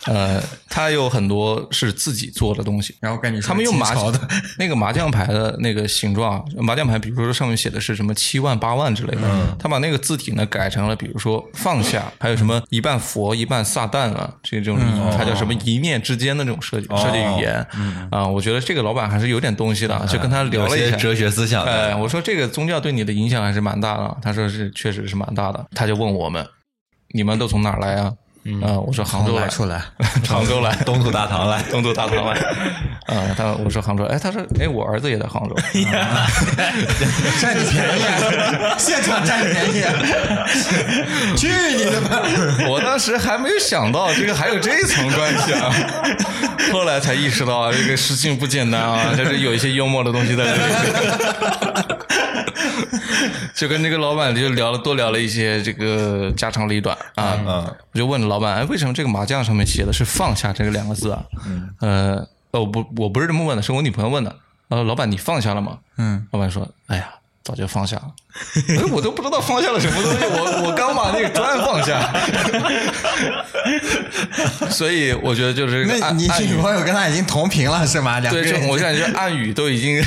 [0.06, 4.20] 呃，他有很多是自己做的东西，然后跟你说他们用麻将的，
[4.58, 14.80] 那个麻将牌的那个形状，麻将牌，比如说上面写的是什么七万八万之类的，他把那个字体呢改成了，比如说放下，还有什么一半佛一半撒旦啊，这种
[15.16, 17.66] 他叫什么一念之间的这种设计设计语言。
[18.10, 20.96] 啊，我觉得这个老板还是有点东西的，就跟他聊了一下。
[20.98, 21.72] 哲学思想的。
[21.72, 26.46] 哎，我说这个宗教对你的影响还是蛮大的，他说是确实是蛮大的，他就问我们，
[27.14, 28.14] 你们都从哪儿来啊？
[28.63, 29.84] 啊，我说 杭州来，出来，
[30.27, 32.34] 杭州来，东土大唐来，东土大唐来。
[33.06, 35.56] 啊，他我说杭州，哎，他说，哎，我儿子也在杭州。
[37.39, 39.93] 占你便宜啊，现场占你便宜啊，
[41.36, 42.21] 去你的吧！
[42.67, 45.71] 我当时还没有想到这个还有这层关系啊，
[46.71, 50.69] 后来才意识到啊，这个事情不简单啊，就是有一些幽默的东西在里面。
[53.54, 61.24] 就跟这个老板就聊了多聊了一些这个家长里短啊，嗯我就问老板，哎，为什么这个麻将上面写的是放下这个两个字啊？
[61.46, 64.34] 嗯，呃，哦不，我不是这么问的，是我女朋友问的。
[64.70, 65.80] 呃，老板你放下了吗？
[65.98, 67.15] 嗯，老板说，哎呀。
[67.44, 68.31] 早就放下了，哎，
[68.91, 72.12] 我都不知道放下了什么东西，我我刚把那个砖放下，
[74.70, 78.20] 所以我觉得就是那你女朋友跟他已经同频了是吗？
[78.20, 80.02] 两个对，人这我感觉暗语都已经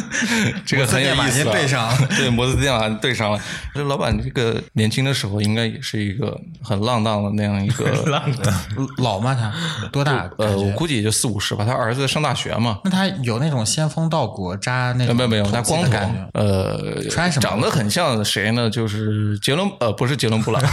[0.64, 3.40] 这个很有意思对上了对，摩斯电码对上了。
[3.74, 8.52] 这老板这个年轻的时候应该也是一个很浪荡的那样一个浪的，
[8.98, 9.34] 老吗？
[9.38, 9.52] 他
[9.90, 10.28] 多大？
[10.38, 11.64] 呃，我估计也就四五十吧。
[11.64, 15.98] 他儿子上大学嘛，那他有那种仙风道骨扎那种呃没有没有，他土光头
[16.32, 18.70] 呃，穿什么长得很像谁呢？
[18.70, 20.62] 就是杰伦，呃，不是杰伦布朗，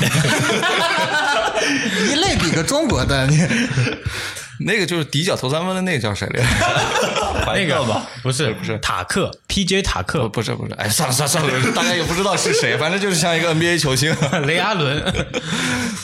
[2.11, 3.39] 一类比个中国的，你
[4.65, 6.47] 那个就是底角投三分的那个叫谁来着？
[7.47, 14.15] 那个吧，不是不是塔克 PJ 塔呃，克不是不是，哎，算了算了算了，大家也不知道是谁，反正就是像一个 NBA 球星。
[14.45, 15.01] 雷阿伦，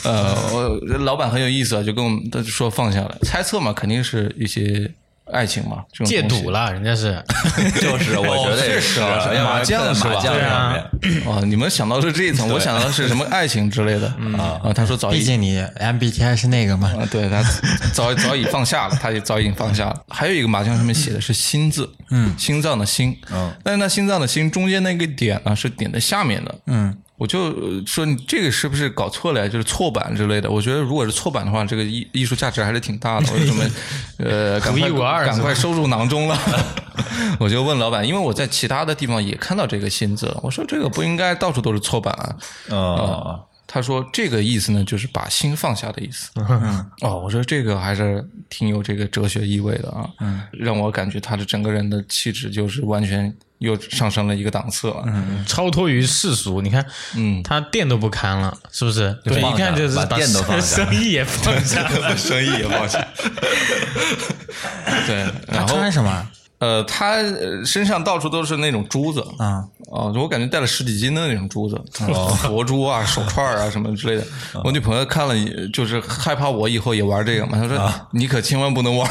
[0.04, 0.68] 呃，我
[1.04, 4.92] 老板很有意思啊，就跟我们说放下了，猜测嘛，肯定是一些
[5.30, 6.50] 爱情嘛，这种戒赌。
[6.50, 7.22] 了，人家是。
[7.80, 10.14] 就是我觉得也是哦确实啊麻将是吧？
[10.14, 10.50] 麻将对啊。
[10.50, 14.08] 上面，哦，你们想到是这一层，我想到的是什么爱情之类的。
[14.38, 14.72] 啊啊。
[14.72, 17.42] 他说早已毕竟你 MBTI 是那个嘛，啊，对他
[17.92, 20.02] 早早已放下了，他也早已经放下了。
[20.08, 29.46] 还有一个麻将上面写的是“心”字，嗯，心脏的“心”，嗯，但是那心脏的“心”中间那个点呢是点在下面的，嗯，我就呃说你这个是不是搞错了呀？
[29.46, 30.50] 就是错版之类的。
[30.50, 33.32] 我觉得如果是错版的话，这个艺艺术价值还是挺大的。
[33.32, 33.70] 我就准备
[34.18, 36.36] 呃，赶快独一无二赶快收入囊中了。
[37.38, 42.26] 我就问老板，因为我在其他的地方也看到这个新字，我说这个不应该到处都是错版啊。
[42.70, 46.28] 啊哦，他说这个意思呢，就是把心放下的意思。
[47.00, 50.10] 哦，我说这个还是挺有这个哲学意味的啊，
[50.52, 55.02] 让我感觉他的整个人的气质就是完全又上升了一个档次了。
[55.46, 56.60] 超脱于世俗。
[56.60, 56.84] 你看，
[57.16, 59.18] 嗯他店都不看了，是不是？
[59.24, 62.12] 对，一看就是把店都放下生意也放下了。
[62.14, 63.02] 生意也放下。
[65.06, 66.28] 对，他然后穿什么？
[66.62, 71.76] 呃，他呃身上到处都是那种珠子啊，哦，我感觉带了十几斤的那种珠子，
[72.46, 74.24] 佛珠啊、手串啊什么之类的。
[74.62, 75.34] 我女朋友看了，
[75.72, 79.10] 就是害怕我以后也玩这个嘛，她说：“你可千万不能玩。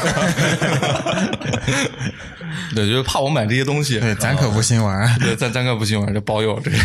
[2.74, 4.00] 对，就是怕我买这些东西。
[4.00, 5.14] 对，咱可不兴玩儿。
[5.20, 6.76] 对，咱咱可不兴玩，这包邮这个。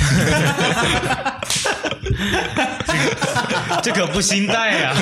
[3.83, 4.93] 这可不心带呀、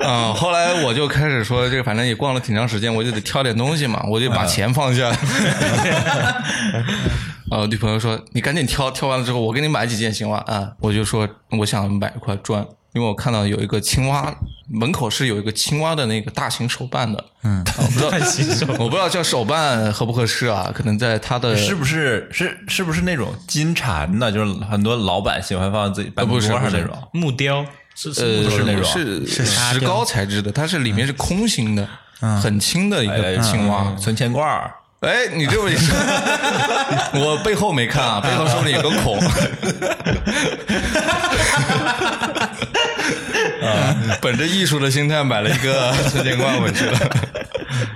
[0.02, 5.10] 啊、后来我就开始说，这个反正也逛了挺长时间，我就得挑点东西嘛，我就把钱放下。
[7.50, 14.34] 呃， 女朋友说：“你赶紧挑，挑完了之后，我给你买几件行吗？”啊，我就说我想买一块砖，因为我看到有一个青蛙，
[14.70, 17.24] 门口是有一个青蛙的那个大型手办的。
[17.44, 18.10] 嗯，我不知道，
[18.78, 20.72] 我不知道叫手办合不合适啊？
[20.74, 24.32] 可能在它的是不是是是不是那种金蝉的？
[24.32, 26.96] 就是很多老板喜欢放在自己办公不是不是桌上那种。
[27.12, 27.64] 木雕
[27.94, 31.88] 是是呃是那种是是石膏材质的，它是里面是空心的，
[32.40, 33.94] 很轻的一哎个青蛙。
[33.96, 35.94] 存钱罐儿，哎，你这么一说，
[37.20, 39.18] 我背后没看啊，背后说不定有个孔。
[43.62, 46.98] 啊， 本着艺术的心态买了一个存钱罐回去了。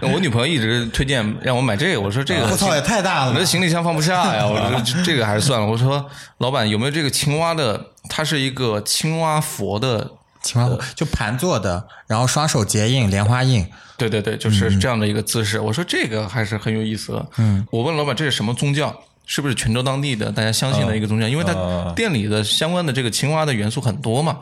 [0.12, 3.46] 我女朋友一直推荐让我买这个，我说这个我操，也太大了吧我这！
[3.46, 5.66] 行李箱放不下呀， 我说这这个还是算了。
[5.66, 6.04] 我说
[6.38, 7.86] 老板有没有这个青蛙的？
[8.08, 10.10] 它是一个青蛙佛的，
[10.42, 13.66] 青蛙就盘坐的，然后双手结印，莲花印。
[13.96, 15.60] 对对对，就是这样的一个姿势。
[15.60, 17.26] 我说这个还是很有意思的。
[17.38, 18.94] 嗯，我问老板这是什么宗教？
[19.24, 21.28] 是不是泉州当地的大家相信的一个宗教？
[21.28, 24.36] 因为它店里的相关的这个青蛙的元素很多嘛，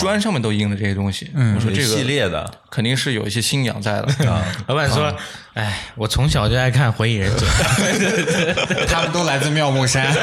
[0.00, 1.30] 砖上面都印了这些东西。
[1.54, 4.08] 我说这个系个列的肯定是有一些信仰在的。
[4.66, 5.14] 老板说
[5.54, 7.44] ：“哎，我从小就爱看《火影忍者》，
[8.88, 10.06] 他们都来自妙木山。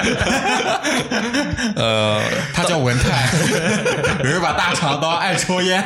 [1.75, 2.19] 呃，
[2.51, 3.29] 他叫文泰，
[4.27, 5.83] 有一把大长刀，爱抽烟，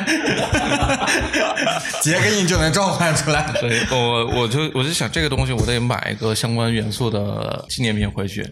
[2.01, 3.45] 结个印就能召唤出来。
[3.59, 8.49] 所以，我我就我就想这个东西，我得买一个相关元素的纪念品回去。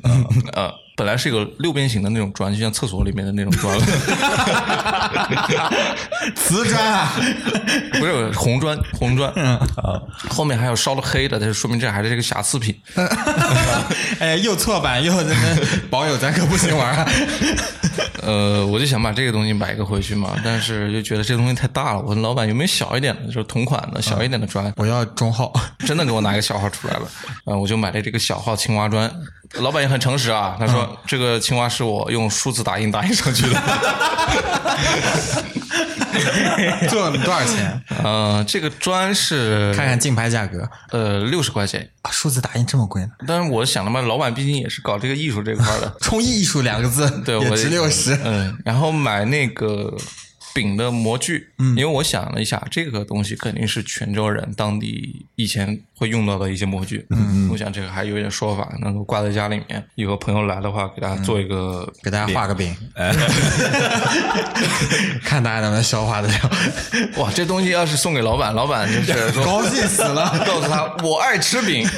[0.54, 0.70] 呃，
[1.02, 3.76] 本来是一个六边形的那种砖，就像厕所里面的那种砖，
[6.36, 7.12] 瓷砖啊，
[8.00, 9.34] 不是红砖，红砖。
[9.36, 10.00] 嗯啊，
[10.30, 12.80] 后面还有烧了黑的，这就说明这还是一个瑕疵品。
[14.22, 17.10] 哎，又错版又那个保有，咱可不行玩啊。
[18.22, 22.00] 呃，我就想把这个东西买一个回去嘛，但是就觉得这东西太大了。
[22.02, 24.72] 我问老板有没有小一点的，就是同款的小一点的砖。
[24.78, 27.08] 我要中号，真的给我拿一个小号出来了，
[27.46, 29.12] 呃，我就买了这个小号青蛙砖。
[29.56, 33.62] 老板也很诚实啊，他说、这个青蛙是我用数字打印打印上去的。
[36.90, 37.82] 这多少钱？
[38.04, 43.10] 呃，这个砖是看看竞拍价格，呃六十块钱，啊数字打印这么贵呢？
[43.28, 48.18] 但是我想了嘛，老板毕竟也是搞这个艺术这块的， 冲艺术两个字，对值六十。
[48.24, 49.94] 嗯，然后买那个
[50.54, 61.62] 饼的模具，嗯，因为我想了一下，这个东西肯定是泉州人当地以前会用到的一些模具，嗯，我想这个还有点说法，能够挂在家里面，以后朋友来的话，给大家做一个。
[62.04, 62.76] 给大家画个饼，
[65.24, 66.34] 看大家能不能消化得了。
[67.18, 71.88] 哇，这东西要是送给老板，老板就是说高兴死了，告诉他我爱吃饼，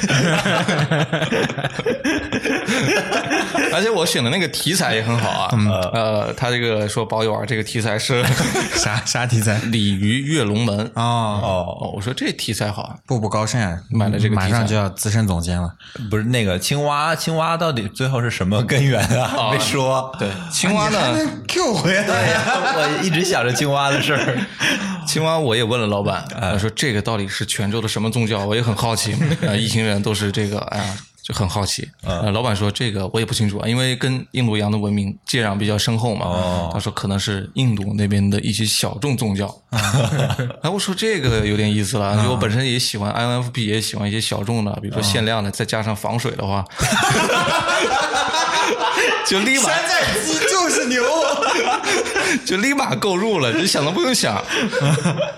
[3.72, 5.50] 而且我选的那个题材也很好啊，
[5.92, 8.22] 呃，他这个说保友啊，这个题材是
[8.76, 9.58] 啥啥题材？
[9.66, 15.72] 鲤鱼跃龙门哦，哦，我说这题材好啊，步步高升啊，买了这个马上就要资深总监了。
[16.10, 19.50] 不是那个青蛙，青蛙到底最后是什么根源啊？
[19.52, 20.14] 没说。
[20.18, 20.98] 对，青蛙呢
[21.48, 22.42] ？Q 回来对呀，
[22.76, 24.38] 我一直想着青蛙的事儿。
[25.06, 28.44] 青蛙我也问了老板，他说这个到底是泉州的什么宗教？
[28.44, 29.14] 我也很好奇。
[29.42, 30.96] 呃，一行人都是这个，哎呀，
[31.26, 31.88] 就很好奇。
[32.02, 36.26] 呃，老板说这个我也不清楚啊，因为跟印度洋的文明接壤比较深厚嘛。
[36.26, 39.46] 哦他说可能是印度那边的一些小众宗教。
[40.60, 46.62] 哎，我说这个有点意思了，因为我本身也喜欢 INFP，也喜欢一些小众的，比如说限量的，再加上防水的话。
[49.28, 51.02] 就立马山寨鸡就是牛。
[52.44, 54.36] 就立马购入了，就想都不用想。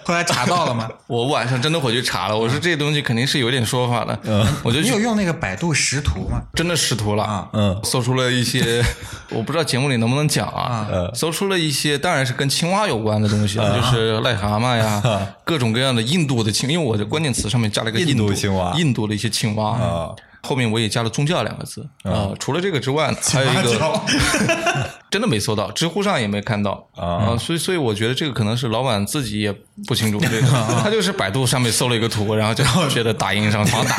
[0.04, 0.88] 后来查到了吗？
[1.06, 4.18] 我晚上真的回去查了，我说这东西肯定是有点说法的，
[4.62, 6.40] 我就去你有用那个百度识图吗？
[6.54, 8.82] 真的识图了啊嗯搜出了一些，
[9.30, 15.02] 我不知道节目里能不能讲啊，搜出了一些，当然是跟青蛙有关的东西，就是癞蛤蟆呀，
[15.44, 20.10] 各种各样的印度的青，因为我的关键词上面加了一个印度度青蛙印度的一些青蛙啊。
[20.46, 24.00] 后面我也加了宗教两个字啊、除了这个之外呢， 还有一个
[25.10, 29.52] 真的没搜到，知乎上也没看到啊、所以所以我觉得这个可能是老板自己也
[29.86, 30.48] 不清楚这个，
[30.82, 33.96] 他就是百度上面搜了一个图，然后就觉得打印上好打，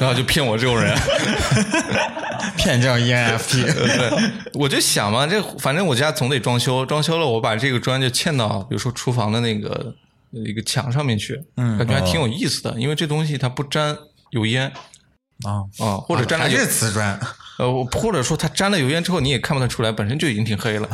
[0.00, 0.96] 然后就骗我这种人。
[2.56, 3.64] 骗证 E ENFP。
[3.64, 9.94] 对，我就想嘛，这反正我家总得装修，装修了我把这个砖就嵌到，比如说厨房的那个
[10.30, 13.96] 一个墙上面去，嗯，感觉还挺有意思的，因为这东西它不沾
[14.30, 14.70] 油烟
[15.44, 17.18] 啊啊，或者沾了油还是瓷砖，
[17.58, 20.88] 呃，我或者说它沾了油烟之后你也看不太出来，本身就已经挺黑了。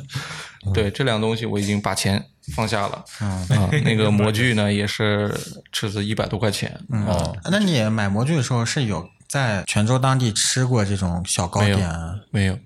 [0.74, 2.22] 对，这两个东西我已经把钱
[2.54, 3.02] 放下了。
[3.20, 3.46] 啊，
[3.82, 5.34] 那个模具呢也是
[5.72, 6.78] 斥资一百多块钱。
[7.06, 12.14] 哦，那你买模具的时候是有在泉州当地吃过这种小糕没有点啊？
[12.30, 12.58] 没有，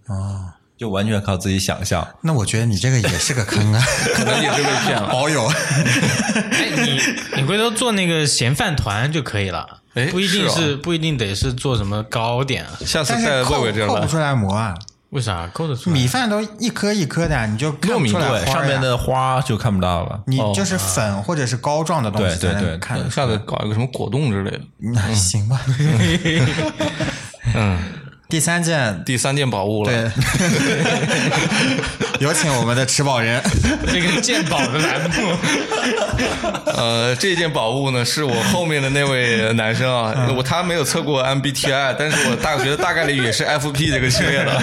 [0.76, 2.04] 就完全靠自己想象。
[2.20, 3.80] 那我觉得你这个也是个坑啊，
[4.16, 5.06] 可能也是被骗了。
[5.12, 5.46] 保有。
[5.46, 7.00] 哎，你
[7.36, 12.70] 你回头做那个咸饭团就可以了，哎不一定是是不一定得是做什么糕点啊？
[12.84, 14.06] 下次但带魏是扣魏这样来扣不。
[14.08, 14.74] 出来膜 啊，
[15.10, 15.94] 为啥扣得出来？
[15.94, 20.20] 米饭都一颗一颗的，你就看糯米不出来上面的花就看不到了。
[20.26, 24.60] 你就是粉或者是膏状的东西对对对才能看下次搞一个什么果冻之类的。
[24.78, 25.60] 那行吧。
[27.54, 27.78] 嗯，
[28.28, 29.92] 第三件，第三件宝物了。
[29.92, 30.10] 对，
[32.20, 33.40] 有请我们的持宝人。
[33.86, 35.36] 这个鉴宝的栏目，
[36.74, 44.60] 呃，这件宝物呢，是我后面的那位男生啊，我他没有测过 MBTI，但是我大觉得大概率也是 FP 这个系列的。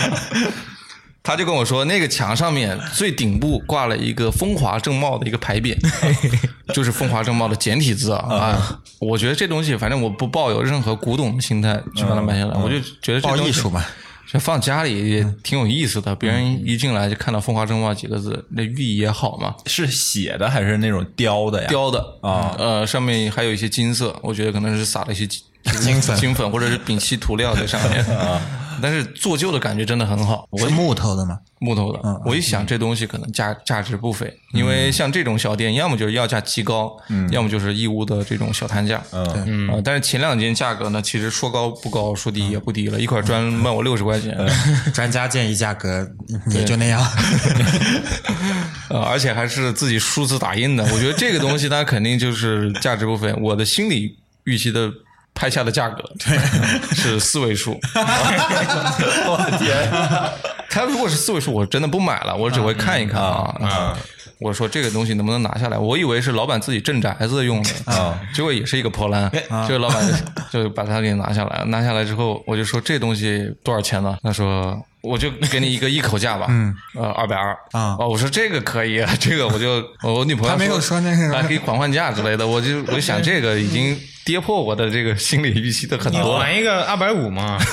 [1.23, 5.77] 他就跟我说，那个墙上面最顶部挂了一个风华正茂的一个牌匾，
[6.73, 8.33] 就是风华正茂的简体字啊。
[8.33, 13.85] 啊，我觉得这东西，反正我不抱有任何古董的心态去把它买下来，我就觉得这东西报艺术嘛，
[14.31, 16.15] 就放家里也挺有意思的。
[16.15, 19.53] 别人一进来就看到“风华正茂”几个字，那寓意也好嘛。
[19.67, 21.67] 是写的还是那种雕的呀？
[21.69, 25.43] 雕的啊呃，上面还有一些金色，我觉得可能是撒了一些金
[25.81, 28.41] 金粉金粉或者是丙烯涂料在上面 啊。
[28.81, 31.37] 但是做旧的感觉真的很好，是木头的吗？
[31.59, 31.99] 木头的。
[32.25, 36.91] 我一想这东西可能价价值不菲，因为像这种小店，要么就是要价极高，
[37.29, 39.01] 要么就是义乌的这种小摊价。
[39.45, 44.35] 嗯，啊，但是前两件价格呢，其实说高不高，说低也不低了，一块砖卖我六十块钱，
[44.91, 46.09] 专家建议价格
[46.47, 46.99] 也就那样。
[48.89, 50.83] 呃，而且还是自己数字打印的。
[50.85, 53.31] 我觉得这个东西它肯定就是价值不菲。
[53.39, 54.91] 我的心理预期的
[55.33, 56.03] 拍下的价格
[56.93, 57.79] 是四位数。
[57.93, 59.89] 我天！
[60.69, 63.55] 他如果是四位数，我真的不买了，我只会看一看啊。
[63.61, 63.97] 啊
[64.39, 65.77] 我说这个东西能不能拿下来？
[65.77, 69.29] 我以为是老板自己镇宅子用的啊，结果也是一个破烂。
[69.67, 70.03] 这个老板
[70.49, 71.65] 就把它给拿下来了。
[71.65, 74.17] 拿下来之后，我就说这东西多少钱呢？
[74.23, 86.39] 他说我就给你一个一口价吧，嗯，呃，二百二啊哦，我说这个可以， 这个我就我女朋友她没有说那个还可以缓缓价之类的，我就 我就想这个已经跌破我的这个心理预期的很多了。
[86.39, 87.57] 玩一个二百五嘛？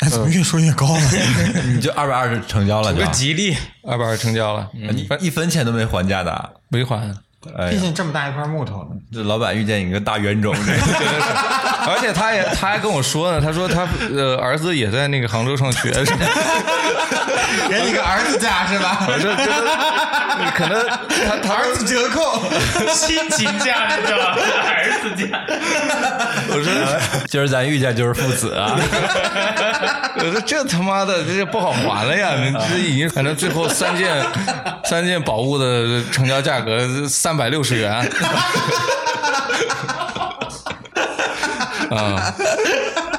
[0.00, 1.00] 哎，怎么越说越高了？
[1.66, 6.50] 你就二百二十成交了就，吉利，二百二成交了，你一分钱都没还价的啊。
[6.68, 7.14] 没还。
[7.56, 10.72] 哎，毕竟这么大一块木头呢，这老板遇见一个大冤种，这
[11.90, 16.26] 而且他也他还跟我说呢，他说他呃儿子也在那个杭州上学，是吧
[17.68, 19.06] 给你个儿子价是吧？
[19.08, 19.44] 我说这
[20.44, 20.86] 你，可能
[21.26, 22.42] 他他儿子折扣，
[22.94, 24.36] 亲情价你知道吧？
[24.66, 25.40] 儿子价，
[26.48, 28.78] 我说今儿咱遇见就是父子啊。
[30.16, 32.32] 我说这他妈的这不好还了呀！
[32.38, 34.22] 你这已经反正最后三件
[34.84, 37.92] 三件宝物的成交价格三百六十元。
[41.90, 42.32] 啊，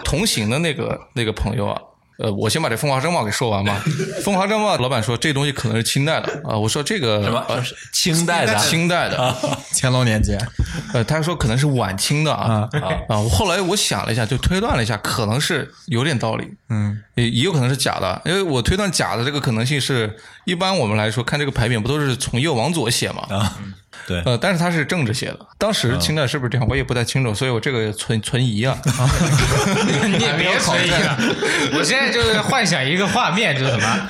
[0.04, 1.80] 同行的那个那个朋友啊，
[2.18, 3.84] 呃，我先把这风华正茂给说完吧。
[4.24, 7.62] 风华正茂老板说这东西可能是清代的啊，我说这个什么呃
[7.92, 9.36] 清代的清代的，
[9.76, 10.40] 乾隆年间，
[10.94, 13.20] 呃，他说可能是晚清的啊啊啊！
[13.20, 23.28] 我后来我想了一下，就推断了一下，可能是有点道理，嗯，也也有可能是假的，因为我推断假的这个可能性是，一般我们来说看这个牌匾不都是从右往左写嘛？
[23.30, 23.58] 啊，
[24.08, 28.78] 对，呃，但是他是政治写的，当时清代是不是这样，我也不太清楚，所以我这个存存疑啊。
[30.08, 31.18] 你也别存疑 了。
[31.78, 34.10] 我现在就是幻想一个画面，就是什么，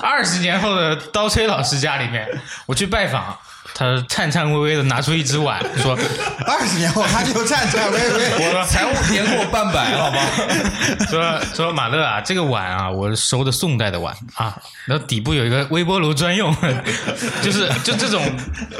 [0.00, 2.28] 二十年后的刀崔老师家里面，
[2.66, 3.36] 我去拜访，
[3.74, 5.98] 他颤颤巍巍的拿出一只碗， 说
[6.46, 8.30] 二十年后他就颤颤巍巍。
[8.38, 10.20] 我财务年过半百，好吧？
[11.08, 14.56] 说说马乐啊，这个碗啊，我收的宋代的碗啊，
[14.86, 16.54] 然后底部有一个微波炉专用，
[17.42, 18.22] 就是就这种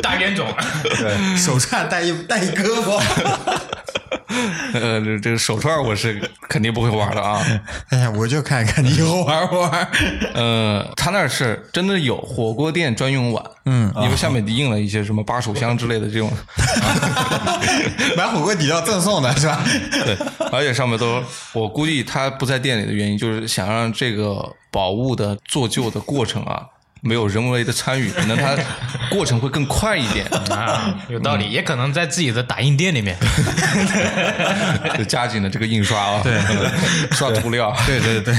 [0.03, 0.47] 大冤种。
[1.37, 3.01] 手串带一带一胳膊。
[4.75, 7.43] 呃，这这个手串我是肯定不会玩的啊。
[7.91, 9.89] 哎呀，我就看看你以后玩不玩。
[10.35, 16.31] 呃，他那是真的有火锅店专用碗，嗯，因为下面印了一些什么八手香之类的这种，
[18.17, 19.63] 买火锅底料赠送的是吧？
[20.05, 20.17] 对，
[20.51, 21.23] 而且上面都，
[21.53, 26.63] 我估计他不在店里的原因，就是想让这个宝物的做旧的过程啊。
[27.05, 28.57] 没有人为的参与，可能它
[29.11, 30.25] 过程会更快一点。
[30.53, 33.19] 啊，有道理，也可能在自己的打印店里面。
[34.97, 36.41] 就加紧了这个印刷啊，对，
[37.11, 38.33] 刷涂料，对对对，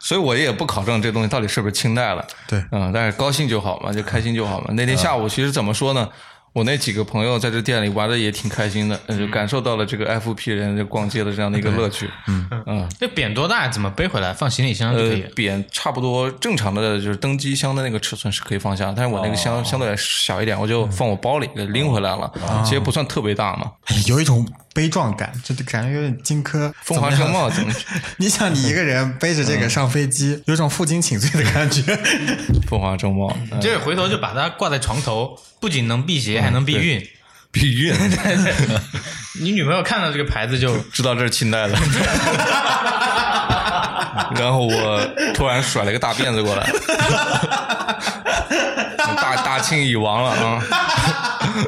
[0.00, 2.26] 所以我也不考证这东西到底是不是清代了。
[2.48, 4.68] 对嗯，但是高兴就好嘛，就开心就好嘛。
[4.72, 6.08] 那天下午其实怎么说呢？
[6.52, 12.10] 我那几个朋友在这店里玩的也挺开心的，呃就感受到了这个 FP 人就逛街的这样的一个乐趣。
[12.26, 13.68] 嗯嗯，这扁多大？
[13.68, 14.32] 怎么背回来？
[14.32, 22.28] 放行李箱就可呃以。，扁差不多正常的就是登机箱的那个尺寸是可以放下，但是我那个箱相对来小一点，我就放我包里给拎回来了。
[22.64, 23.70] 其实不算特别大嘛。
[23.84, 27.50] 哎有一种悲壮感，就感觉有点荆轲 风华正茂
[28.18, 31.82] 你想，你一个人背着这个 上飞机，有种负荆请罪的感觉。
[32.68, 37.04] 风华正茂，嗯这回头就把它挂在床头，不仅能辟邪，还能避孕。
[37.52, 37.92] 避孕，
[39.40, 41.76] 你女朋友看到这个牌子就知道这是清代的。
[44.36, 45.04] 然后我
[45.34, 46.70] 突然甩了一个大辫子过来，
[48.96, 50.62] 大大清已亡了啊！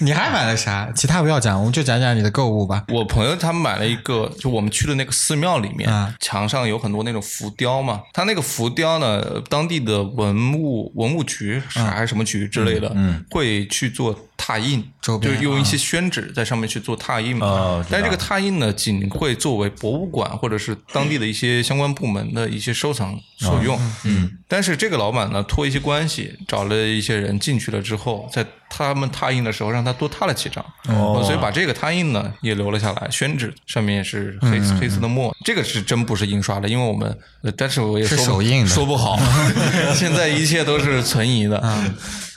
[0.00, 0.90] 你还买了啥？
[0.94, 2.84] 其他不要讲，我们就讲讲你的购物吧。
[2.88, 8.02] 我朋友他们买了一个，就我们去的那个寺庙里面，啊墙上有很多那种浮雕嘛。
[8.12, 12.94] 他那个浮雕呢，当地的文物文物局是还是什么局之类的，
[13.30, 17.46] 会去做拓印，就是用一些宣纸在上面去做拓印嘛。
[17.46, 23.78] 哦但是这个拓印呢，仅会作为博物馆或者是当地的一些相关部门的一些收藏所用。
[24.04, 37.08] 嗯，但是这个老板呢，托一些关系，找了一些人进去了之后，在他们拓印的时候，让他多拓了几张，哦、所以把这个拓印呢也留了下来，宣纸上面是黑、黑色的墨，这个是真不是印刷的，因为我们，
[37.42, 38.70] 呃但是我也说不手印的。
[38.70, 39.18] 说不好，
[39.94, 41.62] 现在一切都是存疑的。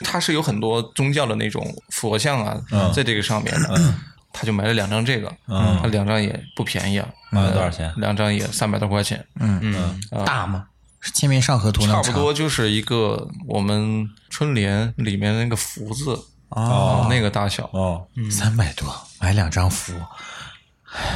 [0.02, 2.60] 它是有很多宗教的那种佛像啊，
[2.94, 3.94] 在这个上面的。
[4.32, 7.92] 他就买了两张这个，他两张也不便宜啊，买了多少钱？
[7.96, 10.00] 两张也三百多块钱，嗯。
[10.24, 10.66] 大吗？
[11.00, 16.18] 是《清明上河图》差不多就是一个我们春联里面那个福字
[16.50, 17.68] 哦，那个大小。
[17.72, 19.94] 哦，三百多买两张福。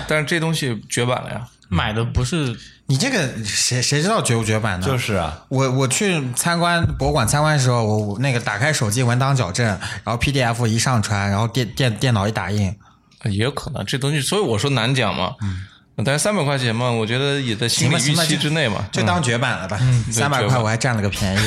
[0.06, 2.56] 但是这东西绝版了呀，买的不是
[2.86, 4.86] 你这个谁谁知道绝不绝版呢？
[4.86, 12.72] 就是啊，我我去参观博物馆参观的时候，我我那个打开手机文档矫正，然后 PDF 一上传，然后电电电脑一打印，
[13.24, 15.34] 也有可能这东西，所以我说难讲嘛。
[16.02, 18.88] 但是三百块钱嘛，我觉得也在心理预期之内嘛。
[18.90, 19.78] 就当绝版了吧。
[20.10, 21.38] 三百块我还占了个便宜。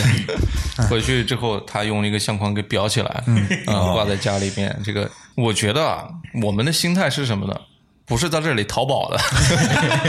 [0.89, 4.73] 回去之后，他用一个相框给裱起来，嗯，挂在家里面。
[4.85, 6.07] 这个我觉得啊，
[6.43, 7.53] 我们的心态是什么呢？
[8.05, 9.19] 不是在这里淘宝的，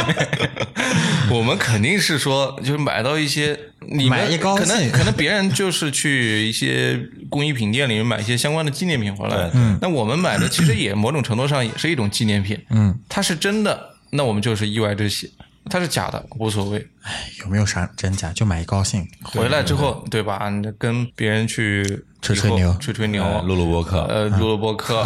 [1.35, 6.97] 我们肯定是说，就是买到一些你可能可能别人就是去一些
[7.29, 15.29] 工艺品店里面买一些相关的纪念品回来，对那我们买的其实也某种程度上也是一种纪念品，嗯，它是真的，那我们就是意外之喜；
[15.71, 16.87] 它是假的，无所谓。
[17.03, 18.31] 哎有没有啥真假？
[18.33, 19.07] 就买一高兴。
[19.23, 20.49] 回来之后，对吧？
[20.51, 25.05] 你跟别人去吹吹牛吹吹牛，哎录录播客呃，录录播客，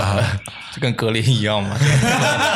[0.74, 1.76] 就跟格林一样嘛，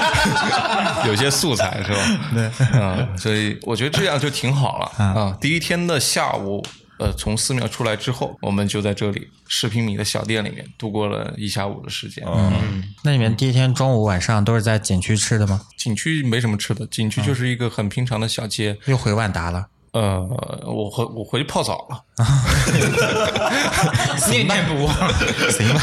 [1.07, 1.99] 有些素材是吧？
[2.35, 5.37] 对，嗯，所以我觉得这样就挺好了啊。
[5.41, 6.65] 第一天的下午。
[6.99, 12.25] 呃，从寺庙出来之后，我们就在这里十平米的小店里面度过了一下午的时间。
[12.27, 15.61] 嗯，那你们第一天中午晚上都是在景区吃的吗？
[15.77, 18.77] 景区没什么吃的，景区就是一个很平常的小街。
[18.87, 19.67] 又回万达了。
[19.93, 20.21] 呃，
[20.67, 22.03] 我回我回去泡澡了。
[24.29, 24.95] 念念不忘。
[25.51, 25.81] 行吧。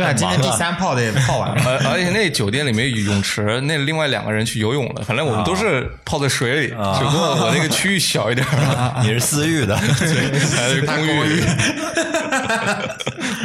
[0.00, 1.62] 对啊，今天第三泡的也 泡完了。
[1.66, 5.02] 而而且那酒店里面有泳池，那另外两个人去游泳了。
[5.02, 10.96] 反正我们都是泡在水里，只不过我那个区域小一点儿，你是私域的， 还是公
[11.26, 11.42] 寓，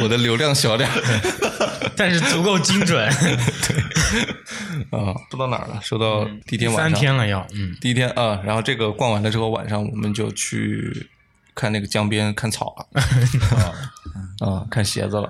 [0.02, 0.88] 我的流量小点。
[1.94, 3.10] 但是足够精准。
[3.68, 3.76] 对
[4.98, 5.78] 啊，说到哪儿了？
[5.82, 11.08] 说到第一天晚上三，天了要，嗯，第一天啊，然后这个逛完了之后，晚上我们就去
[11.54, 15.28] 看那个江边看草了，啊，看鞋子了。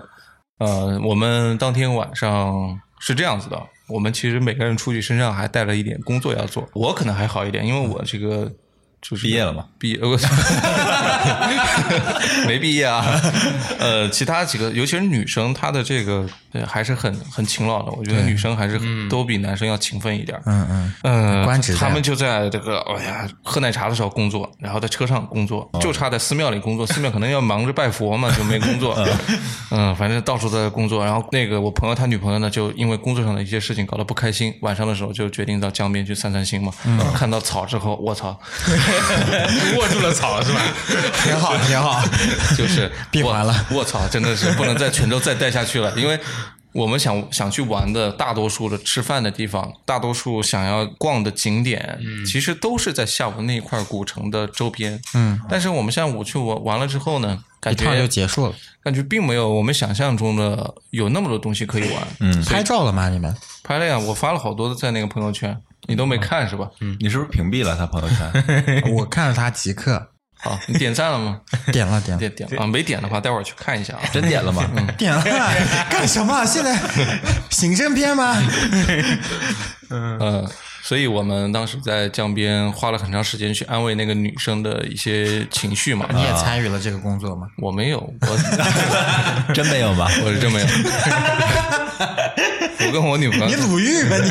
[0.58, 6.66] 呃，我们当天晚上是这样子的，我们其实每个人出去身上还带了一点工作要做。
[6.72, 8.50] 我可能还好一点，因为我这个
[9.08, 9.64] 就是毕业了嘛？
[9.78, 10.18] 毕业，呃
[12.46, 13.04] 没毕业啊。
[13.78, 17.92] 呃，其他几个，尤其是女生，她的这个呃还是很很勤劳的。
[17.92, 20.40] 我觉得女生还是都比男生要勤奋一点。
[20.46, 26.84] 嗯嗯，嗯，官职他们就在这个哎呀喝奶茶的时候工作，然后在车上工作，就差在寺庙里工作。
[26.86, 28.98] 寺庙可能要忙着拜佛嘛，就没工作。
[29.70, 31.04] 嗯，反正到处都在工作。
[31.04, 36.72] 然后那个我朋友他女朋友呢，就因为工作上的一些事情搞得不开心，晚上的时候就决定到江边去散散心嘛。
[37.14, 38.38] 看到草之后，我操，
[39.78, 40.60] 握住了草是吧？
[41.22, 42.02] 挺好挺好，
[42.56, 43.78] 就是 闭环了我。
[43.78, 46.18] 我操，真的是不能在泉州再待下去了，因为。
[46.72, 55.00] 我们想想去玩的大多数的吃饭的地方，大多数想要逛的景点，嗯其实都是在下午那一块古城的周边。
[55.14, 58.52] 嗯，但是我们下午去玩完了之后呢，感一趟就结束了。
[58.84, 62.02] 感觉并没有我们想象中的有那么多东西可以玩。
[62.20, 63.08] 嗯，拍照了吗？
[63.08, 63.34] 你们？
[63.64, 65.58] 拍了呀，我发了好多在那个朋友圈，
[65.88, 66.68] 你都没看是吧？
[66.80, 68.82] 嗯，你是不是屏蔽了他朋友圈？
[68.94, 71.40] 我看了他即刻好，你点赞了吗？
[71.72, 74.00] 点了点了点啊，没点的话，待会儿去看一下啊。
[74.12, 74.62] 真点了吗？
[74.98, 75.22] 点了，
[75.90, 76.44] 干什么？
[76.44, 76.78] 现在
[77.50, 78.36] 行政片吗？
[79.88, 80.44] 呃，
[80.82, 86.06] 所以我们当时在江边花了很长时间去安慰那个女生的一些情绪嘛。
[86.12, 87.46] 你也参与了这个工作吗？
[87.58, 90.06] 我没有，我真没有吧？
[90.22, 90.66] 我是真没有。
[92.80, 94.30] 我跟我女朋友， 你鲁豫吧你？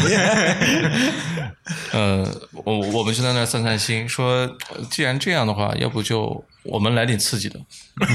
[1.91, 2.23] 呃，
[2.63, 4.27] 我我们就在那儿散散心，说
[4.69, 7.59] 呃既然这样的话，要不就我们来点刺激的。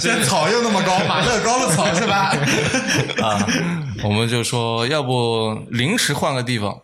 [0.00, 2.36] 这草又那么高，马乐高的草是吧？
[3.22, 3.46] 啊，
[4.04, 6.76] 我们就说要不临时换个地方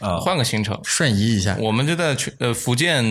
[0.00, 0.78] 啊换个行程。
[0.84, 3.04] 瞬移一下，我们就在全呃福建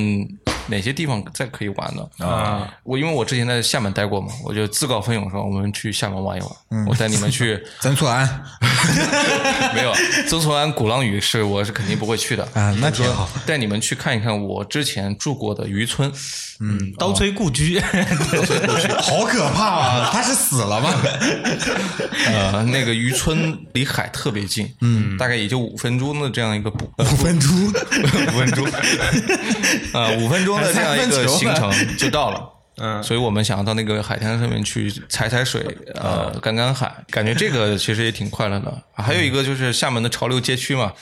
[0.69, 2.25] 哪些地方再可以玩呢？
[2.25, 7.61] 啊，我因为我之前在厦门待过嘛，我就自告奋勇说我们去厦门玩一玩，我带你们去。
[7.81, 8.27] 曾厝垵
[9.73, 9.93] 没有，
[10.27, 16.11] 曾厝垵、鼓浪屿是我是肯定不会去的啊那挺好，带你们去看一看我之前住过的渔村。
[16.61, 17.79] 嗯， 刀崔故居，
[18.99, 20.09] 好可怕啊！
[20.11, 20.93] 他是死了吗？
[22.27, 28.67] 呃，那个渔村离海特别近，嗯，大概也就五分钟的这样一个步，五分钟，五分钟，
[29.93, 32.39] 呃，五分钟的这样一个行程就到了。
[32.81, 35.61] 嗯所以我们想要到那个海滩上面去踩踩水，
[35.95, 38.73] 呃，赶赶海，感觉这个其实也挺快乐的。
[38.93, 40.93] 还有一个就是厦门的潮流街区嘛，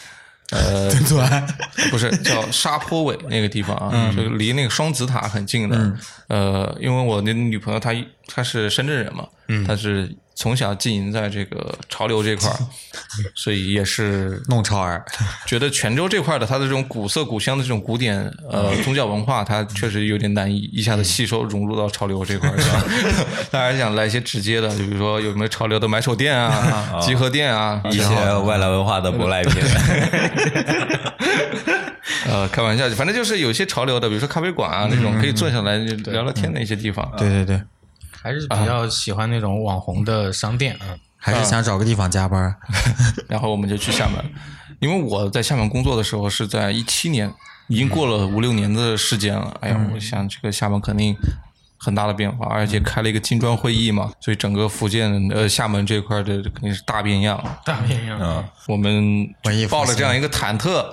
[0.51, 1.43] 呃，曾厝垵
[1.91, 5.97] 不是叫沙坡尾那个地方啊，就离那个双子塔很近的。
[6.27, 7.93] 呃，因为我的女朋友她
[8.27, 9.27] 她是深圳人嘛，
[9.65, 12.57] 她是从小浸淫在这个潮流这块儿，
[13.33, 15.03] 所以也是弄潮儿，
[15.47, 22.83] 觉得泉州这块的它的这种古色古香的这种古典呃宗教文化，它确实有点难以一下子吸收融入到潮流这块儿上。
[23.49, 28.03] 当然想来一些直接的，就比如说有没有潮流的买手店啊、集合店啊，一些
[28.45, 29.53] 外来文化的舶来品。
[32.29, 37.09] 呃，开玩笑，反正就是有些潮流的，比如说咖啡馆啊那种，可以坐下来聊聊天的一些地方。
[37.17, 37.59] 对对对，
[38.27, 40.99] 还是比较喜欢那种网红的商店啊。
[41.15, 42.55] 还是想找个地方加班。
[43.27, 44.23] 然后我们就去厦门，
[44.79, 47.33] 因为我在厦门工作的时候是在一七年，
[47.67, 49.57] 已经过了五六年的时间了。
[49.61, 51.15] 哎呀，我想这个厦门肯定
[51.77, 57.43] 很大的变化，而且开了一个金砖会议嘛，所以整个福建呃厦门这块的肯定是大变样。
[57.65, 58.45] 大变样啊！
[58.67, 59.27] 我们
[59.69, 60.85] 抱了这样一个忐忑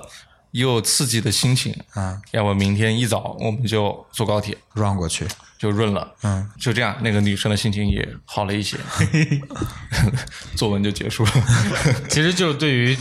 [0.53, 5.27] 又刺激的心情啊，要不明天一早我们就坐高铁 run 过去，
[5.59, 8.77] 就润了，嗯，就这样，那个女生的心情也好了一些，
[10.57, 11.33] 作文就结束了，
[12.09, 12.97] 其实就对于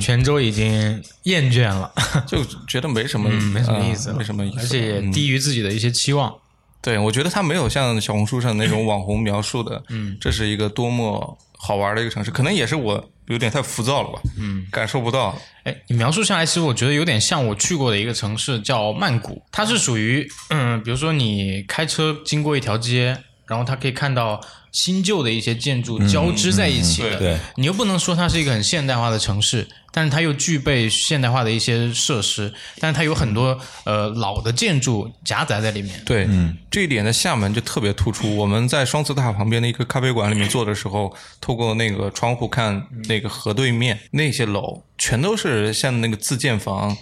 [0.00, 1.92] 泉州已经厌倦了，
[2.26, 6.34] 就觉得没什么，嗯没什么意思没什么意思，而且也嗯低于自己的一些期望。
[6.82, 19.42] 对，我觉得它没有像小红书上那种网红描述的，嗯，这是一个多么好玩的一个城市，可能也是我有点太浮躁了吧，嗯，感受不到，哎，你描述下来，其实我觉得有点像我去过的一个城市，叫曼谷。
[19.50, 27.16] 它是属于，嗯，比如说你开车经过一条街，然后它可以看到新旧的一些建筑交织在一起的。
[27.16, 29.66] 嗯对，你又不能说它是一个很现代化的城市，
[29.96, 35.98] 但是它又具备现代化的一些设施，但是它有很多呃老的建筑夹杂在里面。
[36.04, 36.28] 对，
[36.70, 38.36] 这一点在厦门就特别突出。
[38.36, 46.94] 我们在双子塔旁边的一个咖啡馆里面坐的时候，透过那个窗户看那个河对面那些楼，全都是像那个自建房，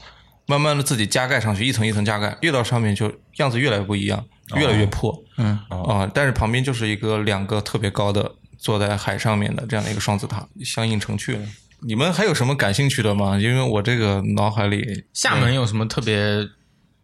[0.46, 4.24] 慢慢的自己加盖上去，一层一层加盖，越到上面就样子越来越不一样，
[4.54, 5.12] 越来越破。
[5.38, 11.42] 嗯啊，但是旁边就是一个两个特别高的坐在海上面的这样的一个双子塔，相映成趣了。
[11.86, 13.38] 你们还有什么感兴趣的吗？
[13.38, 16.48] 因为我这个脑海里厦门有什么特别？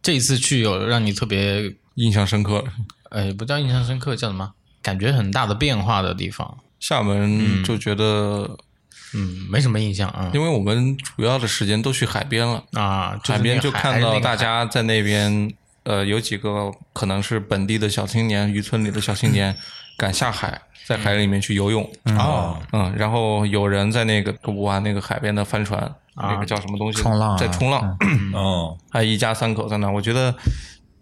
[0.03, 2.65] 这一次去有让你特别，印象深刻。
[3.11, 4.53] 呃，不叫印象深刻，叫什么？
[4.81, 6.59] 感觉很大的变化的地方。
[6.79, 8.57] 厦门就觉得
[9.13, 15.53] 嗯，没什么印象啊因为我们主要的时间都去海边了，啊，就是海边就看到大家在那边，
[15.83, 19.55] 呃，有几个可能是本地的小青年，渔村里的小青年
[20.01, 21.85] 敢下海，在海里面去游泳。
[22.05, 27.03] 啊，嗯，然后有人在那个玩那个海边的帆船，那个叫什么东西？
[27.03, 27.99] 冲浪啊在冲浪。
[28.33, 30.35] 哦，还一家三口在那，我觉得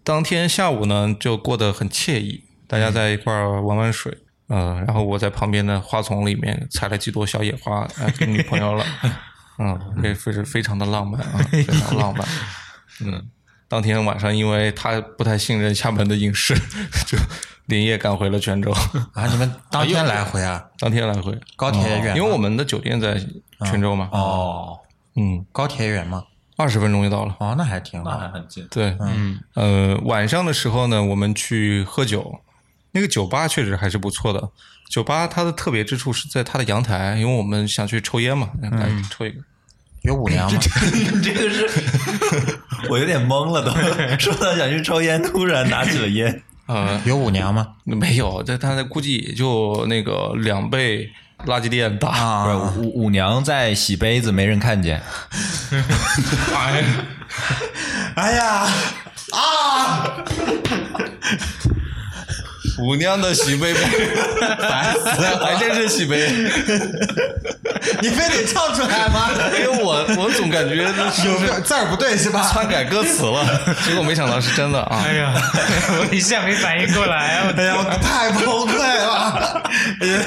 [0.03, 4.17] 当天下午呢就过得很惬意，大家在一块儿玩玩水，
[4.49, 8.85] 呃，然后我在旁边的花丛里面采了几朵小野花，呃，给女朋友了，
[9.59, 12.27] 嗯，这非是非常的浪漫啊，非常浪漫，
[13.05, 13.29] 嗯，
[13.69, 16.53] 当天晚上因为他不太信任厦门的饮食，
[17.07, 17.17] 就
[17.69, 18.71] 连夜赶回了泉州，
[19.13, 20.61] 啊，你们当天来回啊？
[20.79, 22.13] 当天来回，高铁远吗？
[22.17, 23.15] 因为我们的酒店在
[23.65, 24.77] 泉州嘛，哦，
[25.15, 26.23] 嗯，高铁远吗？
[26.57, 27.37] 二十分钟就到了。
[27.39, 28.17] 哦，那还挺好那。
[28.17, 28.67] 还很近。
[28.69, 32.41] 对，嗯，呃，晚上的时候呢，我们去喝酒，
[32.91, 34.49] 那个酒吧确实还是不错的。
[34.89, 39.39] 酒吧它的特别之处是在它的阳台，因为我们想去抽烟嘛，来抽一个。
[40.01, 40.59] 有五粮吗？
[41.21, 41.67] 这个是，
[42.89, 43.71] 我有点懵了都。
[44.17, 46.41] 说到想去抽烟，突然拿起了烟。
[46.69, 47.67] 呃， 有舞娘吗？
[47.83, 51.09] 没有，这它估计也就那个两倍
[51.47, 52.55] 垃圾店大。
[52.77, 55.01] 舞舞娘在洗杯子，没人看见。
[58.15, 58.67] 哎呀
[59.31, 60.23] 啊！
[62.81, 63.73] 舞娘的洗杯，
[64.59, 66.27] 烦死了，还真是喜悲。
[68.01, 69.29] 你非得唱出来吗？
[69.59, 72.49] 因为我我总感觉那是有个字儿不对是吧？
[72.51, 73.45] 篡改歌词了，
[73.85, 75.03] 结果没想到是真的啊。
[75.05, 75.33] 哎呀，
[75.99, 79.63] 我一下没反应过来，我哎呀，我太崩溃了！
[80.01, 80.19] 哎呀，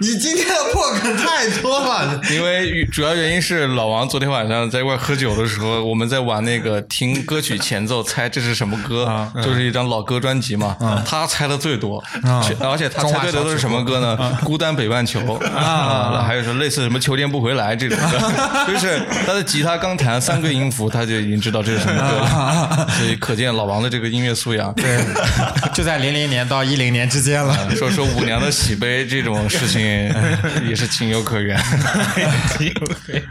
[0.00, 2.20] 你今天的破梗太多了。
[2.30, 10.76] 因为主要原因是老王昨天晚上在一块喝酒的时候，我们在玩那个听歌曲前奏，猜这是什么歌，啊就是一张老歌专辑嘛。
[11.06, 11.99] 他猜的最多，
[12.42, 14.16] 全而且他猜对的都是什么歌呢？
[14.44, 15.20] 孤单北半球
[15.54, 24.72] 啊，还有说类似什么秋天不回来这种歌， 就是他的吉他刚弹三个音符，他就已经知道这是什么歌了，所以可见老王的这个音乐素养。
[24.74, 25.04] 对，
[25.74, 27.74] 就在零零年到一零年之间了。
[27.76, 29.80] 说说五娘的喜悲这种事情
[30.68, 31.56] 也是情有可原。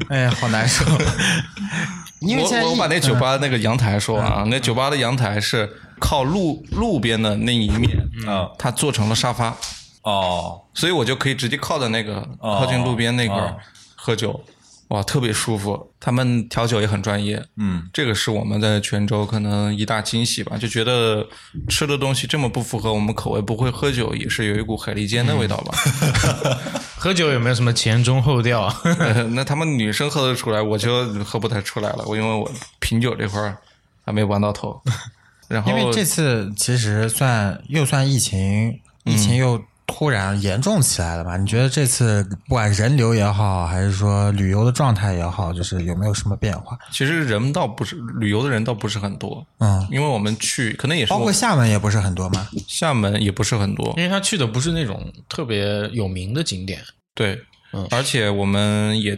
[0.09, 0.83] 哎呀，好难受。
[2.19, 5.69] 因为我我把那酒吧那个阳台说完啊，那酒吧的阳台是
[5.99, 7.97] 靠路路边的那一面
[8.27, 9.55] 啊它做成了沙发，
[10.03, 12.57] 哦，所以我就可以直接靠在那个哦。
[12.59, 13.55] 靠近路边那块儿哦。
[13.95, 14.43] 喝酒，
[14.87, 15.91] 哇，特别舒服。
[15.99, 21.27] 他们调酒也很专业，嗯，这个是我们在泉州可能一大惊喜吧，就觉得
[21.67, 25.77] 吃的东西这么不符合我们口味，不会喝酒也是有一股海蛎煎的味道吧。
[26.97, 28.73] 喝酒有没有什么前中后调？
[29.31, 32.05] 那他们女生喝得出来，我就喝不太出来了。
[32.07, 33.57] 我因为我品酒这块儿
[34.05, 34.81] 还没玩到头。
[35.49, 41.35] 然后因为这次其实算又算疫情，疫情又突然严重起来了吧？
[41.35, 46.77] 你觉得这次不管人流也好，还是说旅游的状态也好，就是有没有什么变化？
[46.91, 52.47] 其实人倒不是旅游的人倒不是很多，嗯，因为我们去可能也是包括厦门也不是很多嘛。
[52.67, 56.79] 厦门也不是很多，因为他去的不是那种特别有名的景点，
[57.15, 57.41] 对，
[57.73, 59.17] 嗯而且我们也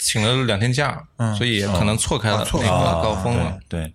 [0.00, 3.56] 请了两天假，嗯所以可能错开了那个错开啊高峰了。
[3.68, 3.94] 对，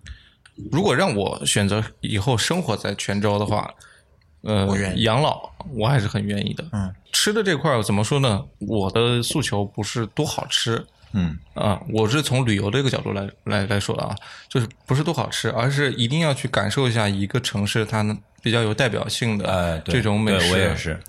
[0.70, 3.72] 如果让我选择以后生活在泉州的话，
[4.42, 6.64] 呃我愿，意养老我还是很愿意的。
[6.72, 8.44] 嗯，吃的这块儿怎么说呢？
[8.58, 14.14] 我的诉求不是多好吃，嗯啊，我是从旅游这个角度来来来说的啊，
[14.48, 18.04] 就是不是多好吃，而是一定要去感受一下一个城市它
[18.42, 20.50] 比较有代表性的这种美食。
[20.50, 21.00] 对我也，是。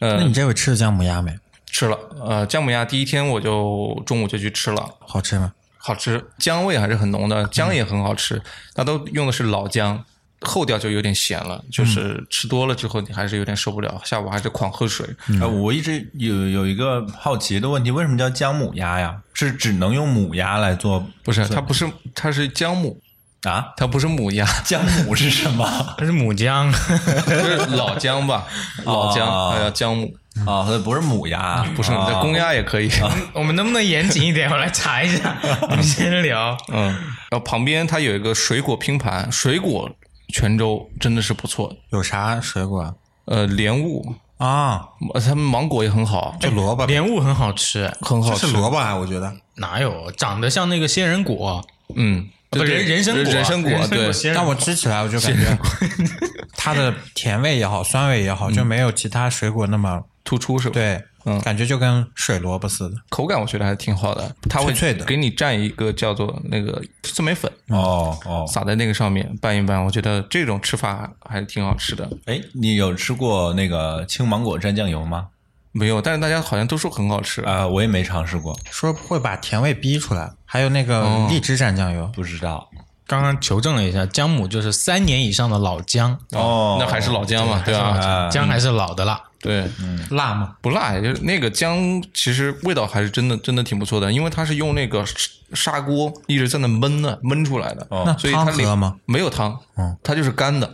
[0.00, 1.36] 呃那，你这回吃了姜母鸭没？
[1.66, 5.52] 吃了，呃，姜母鸭第一天我就中午就去吃了，好吃吗？
[5.78, 8.42] 好吃，姜味还是很浓的，姜也很好吃，
[8.74, 10.04] 它都用的是老姜。
[10.42, 15.04] 后调就有点咸了，就是吃多了之后你还是有点受不了，下午还是狂喝水。
[15.40, 19.20] 呃，我一直有有一个好奇的问题，为什么叫姜母鸭呀？
[19.34, 21.04] 是只能用母鸭来做？
[21.24, 23.00] 不是，它不是，它是姜母，
[23.42, 23.72] 啊？
[23.76, 25.66] 它不是母鸭，姜母是什么？
[25.98, 26.70] 它是母姜，
[27.26, 28.46] 就是老姜吧，
[28.84, 30.14] 老姜，哦它叫姜母，
[30.46, 32.90] 啊，它不是母鸭，不是，公鸭也可以。
[33.32, 34.50] 我们能不能严谨一点？
[34.50, 36.56] 我来查一下， 我们先聊。
[36.68, 36.86] 嗯，
[37.30, 39.90] 然后旁边它有一个水果拼盘，水果
[40.32, 42.94] 泉州真的是不错，有啥水果
[43.26, 44.82] 呃，莲雾，啊？
[45.14, 48.46] 呃他们芒果也很好，就萝卜，莲雾很好吃，很好吃。
[48.46, 49.32] 是萝卜啊，我觉得。
[49.56, 51.62] 哪有长得像那个仙人果？
[51.96, 55.58] 嗯，不人人参果，人参果，对，但我吃起来我就感觉
[56.56, 62.96] 它的甜味也好，酸味也好，就没有其他水果那么突出是吧？，对，嗯感觉就跟水萝卜似的。
[63.08, 72.06] 口感我觉得还挺好的，它会脆脆的给你蘸一个叫做那个酸梅粉，哦哦，撒在那个上面拌一拌，我觉得这种吃法还挺好吃的。
[72.26, 75.28] 哎，你有吃过那个青芒果蘸酱油吗？
[75.72, 77.42] 没有，但是大家好像都说很好吃。
[77.42, 82.68] 啊，我也没尝试过，说会把甜味逼出来，还有那个哦荔枝蘸酱油，不知道。
[83.06, 87.80] 刚刚求证了一下，姜母就是三年以上的老姜，哦那还是老姜嘛，对吧？
[87.80, 89.18] 啊，姜还是老的辣。
[89.40, 89.68] 对，
[90.10, 90.56] 辣吗？
[90.60, 95.14] 不辣，就是那个姜，其实味道还是真的真的挺不错的，因为它是用那个砂
[95.54, 98.96] 砂锅一直在那焖的，焖出来的，那汤所以它里喝吗？
[99.06, 99.56] 没有汤，
[100.02, 100.66] 它就是干的，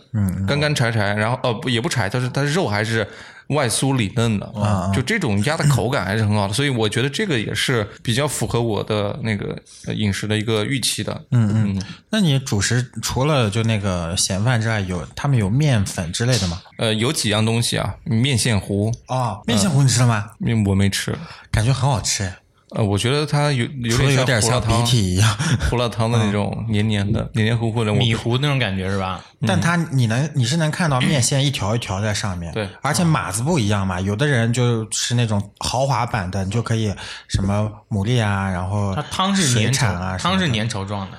[0.46, 3.06] 干干柴柴，然后呃不也不柴，它是它肉还是
[3.48, 16.62] 外酥里嫩的啊，就这种鸭的口感还是很好的，所以我觉得这个也是比较符合我的那个呃饮食的一个预期的，嗯嗯，那你主食除了就那个咸饭之外，有他们有面粉之类的吗？
[16.78, 20.30] 呃有几样东西啊，面线糊，哦，面线糊你吃了吗？
[20.38, 21.16] 面我没吃，
[21.50, 22.32] 感觉很好吃，
[22.74, 24.74] 呃，我觉得它有有点像鼻。
[24.84, 25.36] 涕一样。
[25.70, 29.20] 胡辣汤的那种黏黏的、黏黏糊糊的，米糊那种感觉是吧？
[29.46, 36.92] 但它你能你是能看到面线一条一条在上面，对而且码子不一样嘛，有的人就是那种豪华版的，你就可以
[37.28, 41.16] 什么牡蛎啊，然后它汤是粘稠啊，汤是粘稠状的，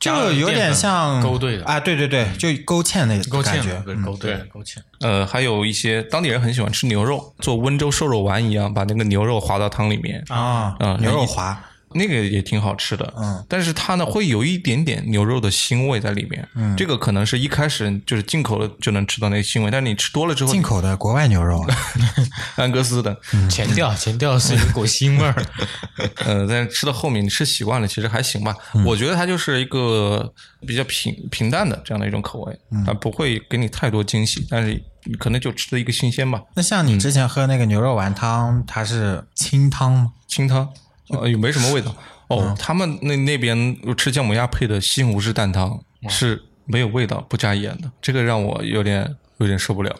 [0.00, 4.76] 就有点像勾兑的啊，对对对，就勾芡那勾芡感觉，不是勾兑的勾芡。
[5.00, 11.58] 呃，还有一些当地人很喜欢吃牛肉，做温州瘦肉丸一样，把那个牛肉滑到汤里面，啊，嗯牛肉滑，
[11.94, 13.14] 那个也挺好吃的。
[13.16, 16.46] 嗯，但是它呢会有一点点牛肉的腥味在里面。
[16.54, 21.64] 嗯，这个可能是一开始就是进口的就能吃到那个腥味，但是你吃多了之后，进口的国外牛肉，
[22.56, 23.16] 安格斯的，
[23.48, 25.42] 前调前调是有股腥味儿，
[26.26, 28.54] 呃，但是吃到后面你吃习惯了，其实还行吧。
[28.84, 30.32] 我觉得它就是一个
[30.66, 36.40] 比较平平淡的这样的一种口味，它不会给你太多惊喜，但是你可能就吃的一个新鲜吧。
[36.54, 40.12] 那像你之前喝那个牛肉丸汤，它是清汤吗？
[40.26, 40.68] 清汤，
[41.08, 41.94] 呃，也没什么味道。
[42.28, 45.78] 哦，他们那那边吃姜母鸭配的西红柿蛋汤
[46.08, 49.94] 是没有味道、不加盐的，这个让我有点有点受不了。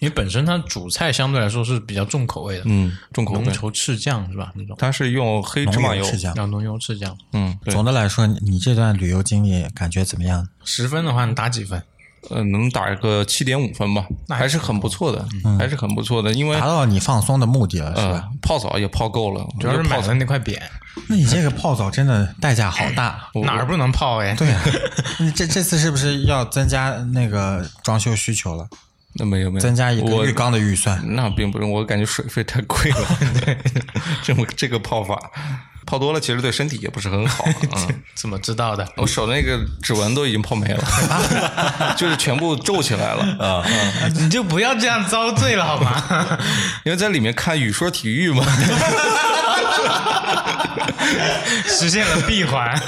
[0.00, 4.52] 因为本身它主菜相对来说是比较重口味的，嗯，重口味，浓稠赤酱是吧？
[4.54, 6.36] 那种它是用黑芝麻油，是这样。
[6.36, 7.16] 要浓油赤酱。
[7.32, 10.48] 嗯，总的来说，你这段旅游经历感觉怎么样？
[10.64, 11.82] 十分的话，你打几分？
[12.30, 15.26] 呃，能打个七点五分吧，那还是很不错的，
[15.58, 20.58] 还是很不错的，因为达到你放松的目的了，是呃吧？，泡澡也泡够了，主要是买了那块匾，
[21.08, 23.28] 那你这个泡澡真的代价好大。
[23.44, 24.34] 哪儿不能泡哎？
[24.34, 24.62] 对啊，
[25.20, 28.68] 你这这次是不是要增加那个装修需求了？
[29.14, 31.02] 那没有没有增加一个我浴缸的预算？
[31.16, 33.56] 那并不是，我感觉水费太贵了，
[34.22, 35.18] 这么这个泡法，
[35.88, 37.42] 泡多了其实对身体也不是很好。
[37.74, 38.86] 嗯，怎么知道的？
[38.96, 40.84] 我手的那个指纹都已经泡没了，
[41.96, 43.64] 就是全部皱起来了啊！
[44.20, 46.38] 你就不要这样遭罪了好吗？
[46.84, 48.44] 因为在里面看语说体育嘛，
[51.66, 52.78] 实现了闭环。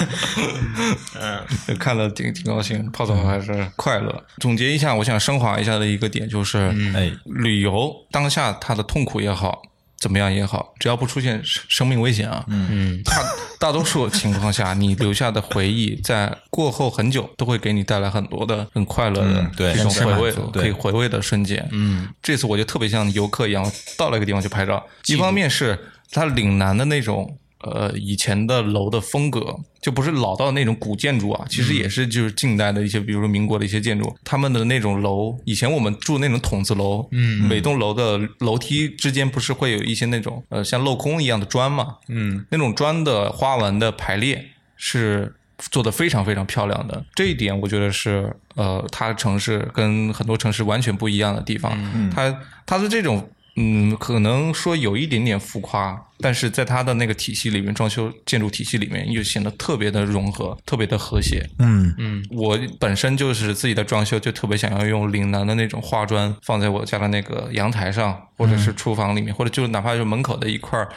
[1.14, 4.24] 嗯看了挺挺高兴，泡澡还是快乐。
[4.40, 9.62] 总结一下，我想升华一下的一个点就是，哎，旅游当下它的痛苦也好，
[10.00, 13.22] 怎么样也好，只要不出现生生命危险啊，嗯，大
[13.58, 19.72] 大多数情况下，你留下的回忆在过后很久都会给你带来很多的很快乐的嗯对。
[19.74, 21.68] 一种回味可以回味的瞬间。
[21.70, 25.78] 嗯，这次我就特别像游客一样，到了一个地方去拍照，一方面是
[26.10, 27.36] 它岭南的那种。
[27.62, 44.42] 呃，以前的楼的风格就不是老到那种古建筑啊，其实也是就是近代的一些，比如说民国的一些建筑，他们的那种楼，以前我们住那种筒子楼，嗯，每栋楼的楼梯之间不是会有一些那种呃像镂空一样的砖嘛，嗯，那种砖的花纹的排列
[44.76, 52.34] 是做的非常非常漂亮的，这一点我觉得是呃，它城市跟很多城市完全不一样的地方，嗯，它
[52.64, 53.28] 它的这种。
[53.56, 61.44] 嗯，可能说有一点点浮夸，但是在它的那个体系里面，装修建筑体系里面又显得特别的融合，特别的和谐。
[61.58, 70.88] 嗯嗯，我本身就是自己的装修，就特别想要用岭南的那种花砖放在我家的那个阳台上，或者是厨房里面，或者就哪怕就门口的一块儿，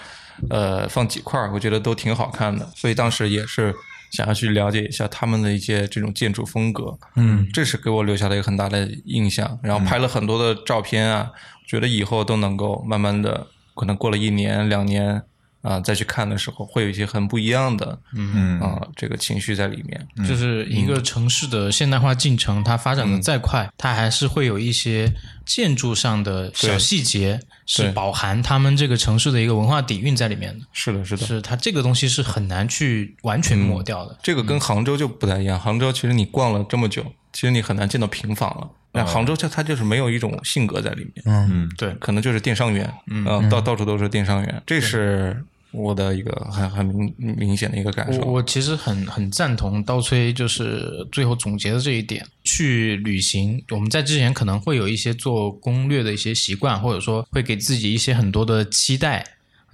[0.50, 2.70] 呃，放几块儿，我觉得都挺好看的。
[2.76, 3.74] 所以当时也是
[4.12, 9.60] 想要去了解一下他们的一些这种建筑风格，嗯，这是给我留下了一个很大的印象。
[9.64, 11.32] 然后拍了很多的照片啊，
[11.74, 15.20] 觉得以后都能够慢慢的，可能过了一年两年
[15.64, 20.08] 啊、再去看的时候，会有一些很不一样的，嗯啊、这个情绪在里面。
[20.28, 25.12] 就是一个城市的现代化进程，它发展的再快，它还是会有一些
[25.48, 30.66] 建筑上的小细节是饱含他们这个城市的一个文化底蕴在里面的。
[30.74, 31.26] 是的，是的。
[31.26, 34.16] 是它这个东西是很难去完全抹掉的。
[34.22, 35.60] 这个跟杭州就不太一样。
[35.60, 38.70] 杭州其实你逛了这么久，其实你很难见到平房了。
[38.94, 41.70] 那杭州就它就是没有一种性格在里面，嗯。
[41.78, 48.22] 对，可能就是电商员，嗯、到到处都是电商员，这是我的一个很很明明显的一个感受。
[48.22, 59.26] 我我其实很很赞同刀崔就是最后总结的这一点，去旅行，我们在之前可能会有一些做攻略的一些习惯，或者说会给自己一些很多的期待。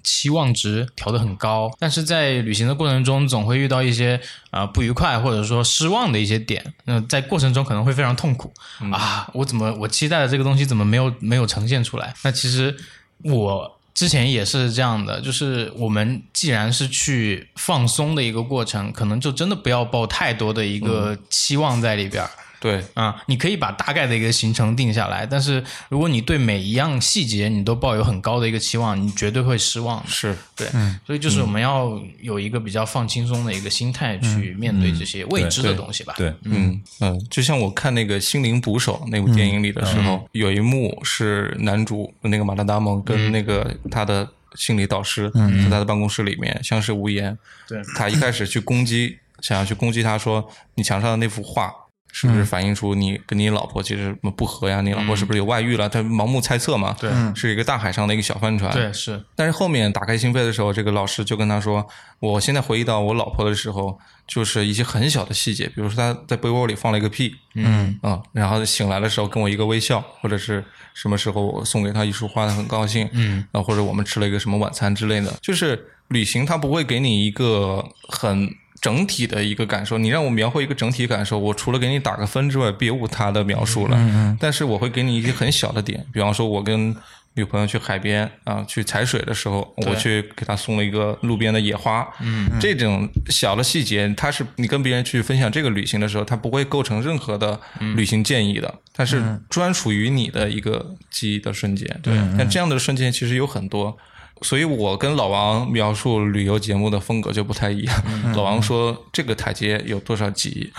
[0.10, 6.74] 期望值调得很高，但是在旅行的过程中，总会遇到一些啊、呃不愉快或者说失望的一些点。
[6.86, 8.51] 那在过程中可能会非常痛苦、
[8.91, 9.30] 啊！
[9.36, 12.12] 我怎么我期待的这个东西怎么没有没有呈现出来？
[12.24, 12.76] 那其实
[13.24, 22.30] 我之前也是这样的，就是我们既然是去放松的一个过程，可能就真的不要抱太多的一个期望在里边儿。
[22.60, 30.10] 对，啊，你可以把大概的一个行程定下来，但是如果你对每一样细节你都抱有很高的一个期望，你绝对会失望的。
[30.10, 30.68] 是对，
[31.07, 36.14] 所以就是我们要有一个比较放轻松的一个心态去面对这些未知的东西吧。
[36.18, 47.38] 对，嗯嗯，就像我看那个《心灵捕手》那部电影里的时候，有一幕是男主那个马特·达蒙跟那个他的心理导师在他的办公室里面相视无言。
[47.68, 50.45] 对他一开始去攻击，想要去攻击他说
[50.76, 51.72] ：“你墙上的那幅画。”
[52.12, 54.82] 是不是反映出你跟你老婆其实不和呀？
[54.82, 55.88] 你老婆是不是有外遇了？
[55.88, 56.95] 他盲目猜测嘛。
[56.99, 58.72] 对是一个大海上的一个小帆船。
[58.74, 61.88] 对，是，但是后面打开心扉的时候，这个老师就跟他说
[62.20, 75.32] ：“我现在回忆到我老婆的时候，就是一些很小的细节，比如说她在被窝里放了一个屁，嗯啊，然后醒来的时候跟我一个微笑，或者是什么时候我送给她一束花，她很高兴，嗯，啊，或者我们吃了一个什么晚餐之类的。
[75.41, 78.49] 就是旅行，它不会给你一个很。”
[78.82, 83.97] 整体的一个感受，你让我描绘一个整体感受，我除了给你打个分之外，别无他的描述了。
[83.99, 86.95] 嗯但是我会给你一些很小的点，比方说，我跟
[87.34, 92.07] 女朋友去海边啊，去踩水的时候，我去给她送了一个路边的野花。
[92.21, 97.59] 嗯，这种小的细节，它是你跟别人去分享这个旅行的时候，它不会构成任何的
[97.95, 101.99] 旅行建议的，它是专属于你的一个记忆的瞬间。
[102.01, 103.97] 对，但这样的瞬间其实有很多。
[104.41, 108.33] 所以我跟老王描述旅游节目的风格就不太一样。
[108.35, 110.71] 老王说这个台阶有多少级，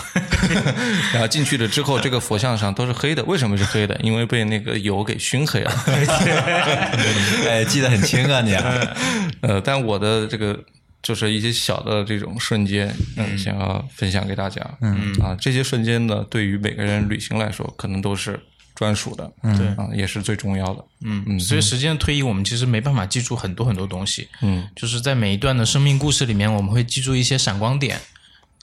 [1.12, 3.22] 然后进去了之后，这个佛像上都是黑的。
[3.24, 3.98] 为什么是黑的？
[4.02, 5.70] 因为被那个油给熏黑了。
[7.48, 8.54] 哎，记得很清啊你。
[9.42, 10.58] 呃，但我的这个
[11.02, 14.60] 就是一些小的这种瞬间，嗯，想要分享给大家。
[14.80, 18.38] 嗯啊，这些瞬间呢，对于每个人旅行来说，可能都是
[18.80, 19.30] 专属的。
[19.42, 20.82] 对啊，也是最重要的。
[21.02, 24.26] 嗯嗯，随着时间的推移，我们其实没办法记住很多很多东西。
[24.40, 27.96] 嗯，就是在每一段的生命故事里面，我们会记住一些闪光点，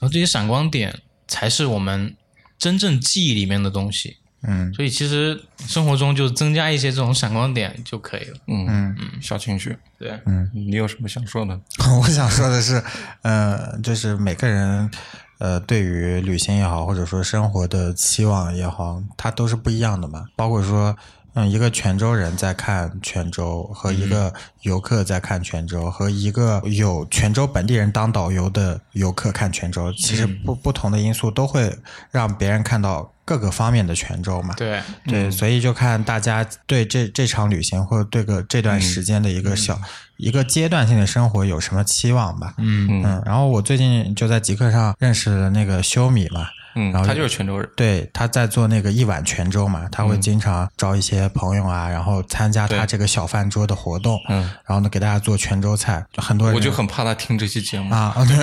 [0.00, 0.92] 后这些闪光点
[1.28, 2.16] 才是我们
[2.58, 4.16] 真正记忆里面的东西。
[4.42, 8.38] 嗯，所以其实生活中就增加一些这种闪光点就可以了。
[8.48, 9.76] 嗯嗯，小情绪。
[10.00, 11.60] 对，嗯，你有什么想说的？
[12.00, 12.82] 我想说的是，
[13.22, 14.90] 呃，就是每个人，
[15.38, 20.26] 呃，对于旅行也好，或者说生活的期望也好，它都是不一样的嘛。
[20.34, 20.96] 包括说，
[21.38, 31.78] 嗯，一个泉州人在看泉州，和一个游客在看泉州，和一个有泉州本地人当导游的游客看泉州，其实不不同的因素都会
[32.10, 34.52] 让别人看到各个方面的泉州嘛。
[34.56, 39.78] 对，对，所以就看大家对这这场旅行或者对个这段时间的一个小、
[40.16, 42.54] 一个阶段性的生活有什么期望吧。
[42.58, 46.48] 嗯嗯，然后我最近就在极客上认识了那个修米嘛，
[46.78, 47.68] 嗯，然后他就是泉州人。
[47.74, 57.92] 对，他在做那个一碗泉州嘛，他会经常招一些朋友啊，然后参加他这个小饭桌的活动，嗯，然后呢给大家做泉州菜，就很多人我就很怕他听这期节目。
[57.92, 58.36] 啊，对，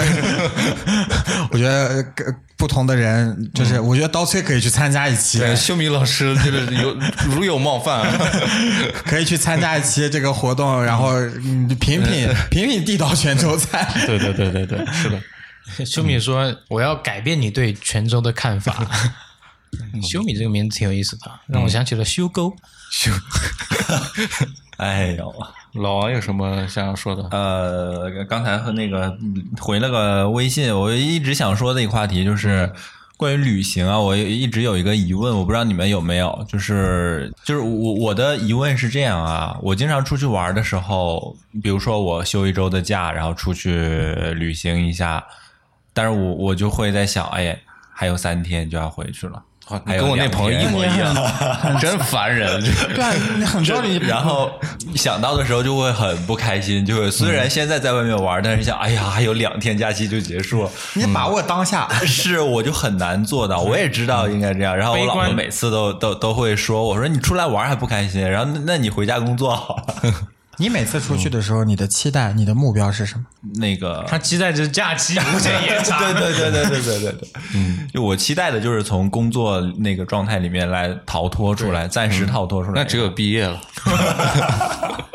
[1.51, 6.95] 我觉得呃不同的人，就是我觉得刀崔可以去参加一期，对，秀米老师就是有
[7.29, 8.05] 如有冒犯。
[9.05, 13.87] 可以去参加一期这个活动，然后嗯品品品品地道泉州菜。
[14.05, 15.19] 对对对对对，是的。
[15.85, 18.85] 修米说：“我要改变你对泉州的看法。”
[20.01, 22.55] 修米这个名字挺有意思的，让我想起了修沟。
[24.77, 25.33] 哎呦，
[25.73, 27.23] 老王有什么想要说的？
[27.31, 32.71] 呃，刚才和那个嗯回了个微信，我一直想说的一个话题就是
[33.17, 43.75] 关于旅行啊，我一直有一个疑问，我不知道你们有没有，就是就是我我的疑问是这样啊，我经常出去玩的时候，比如说我休一周的假，然后出去
[44.35, 45.25] 旅行一下，
[45.95, 47.57] 但是我我就会在想，哎，
[47.91, 49.41] 还有三天就要回去了。
[49.87, 51.15] 跟我那朋友一模一样，
[51.81, 52.61] 真烦人。
[52.93, 54.51] 对 然后
[54.95, 61.89] 想到的时候就会很不开心，就会虽然现在在外面玩，但是想，哎呀，还有两天假期就结束了，你把握当下。
[62.05, 63.61] 是我就很难做到。
[63.61, 70.13] 我也知道应该这样，然后我老婆每次都都都会说，我说你出来玩还不开心，然后那那你回家工作好了。
[70.57, 73.25] 你每次出去的时候，你的期待、你的目标是什么？
[73.55, 75.99] 那个他期待着假期无限延长。
[76.13, 82.81] 对对对对对对对对，嗯，就我期待的就是从工作那个状态里面来逃脱出来，暂时逃脱出来。
[82.81, 83.61] 那只有毕业了。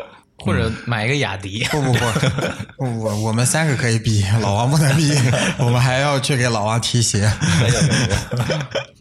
[0.43, 1.63] 或者买一个雅迪。
[1.65, 5.15] 不 不不，我我们三个可以毕业，老王不能毕业，
[5.59, 7.31] 我们还要去给老王提鞋。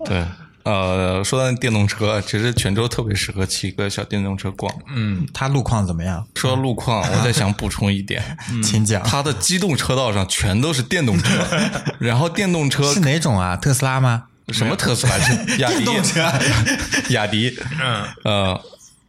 [0.04, 0.22] 对，
[0.70, 4.72] 呃，说到电动车，其实泉州特别适合骑个小电动车逛。
[4.94, 6.24] 嗯，它路况怎么样？
[6.34, 8.22] 说到路况， 我再想补充一点，
[8.62, 9.02] 请讲。
[9.02, 11.44] 它的机动车道上全都是电动车，
[11.98, 13.56] 然后电动车是哪种啊？
[13.56, 14.24] 特斯拉吗？
[14.52, 15.18] 什么特斯拉？
[15.18, 18.60] 是 雅迪，雅迪，嗯，呃，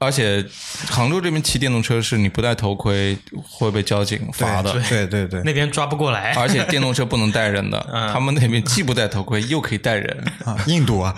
[0.01, 0.43] 而且
[0.89, 6.33] 杭州这边骑电动车是你不戴头盔会被交警罚的，对对对，那边抓不过来。
[6.33, 7.79] 而且电动车不能带人的，
[8.11, 11.15] 他们那边既不戴头盔又可以带人， 啊，印度啊，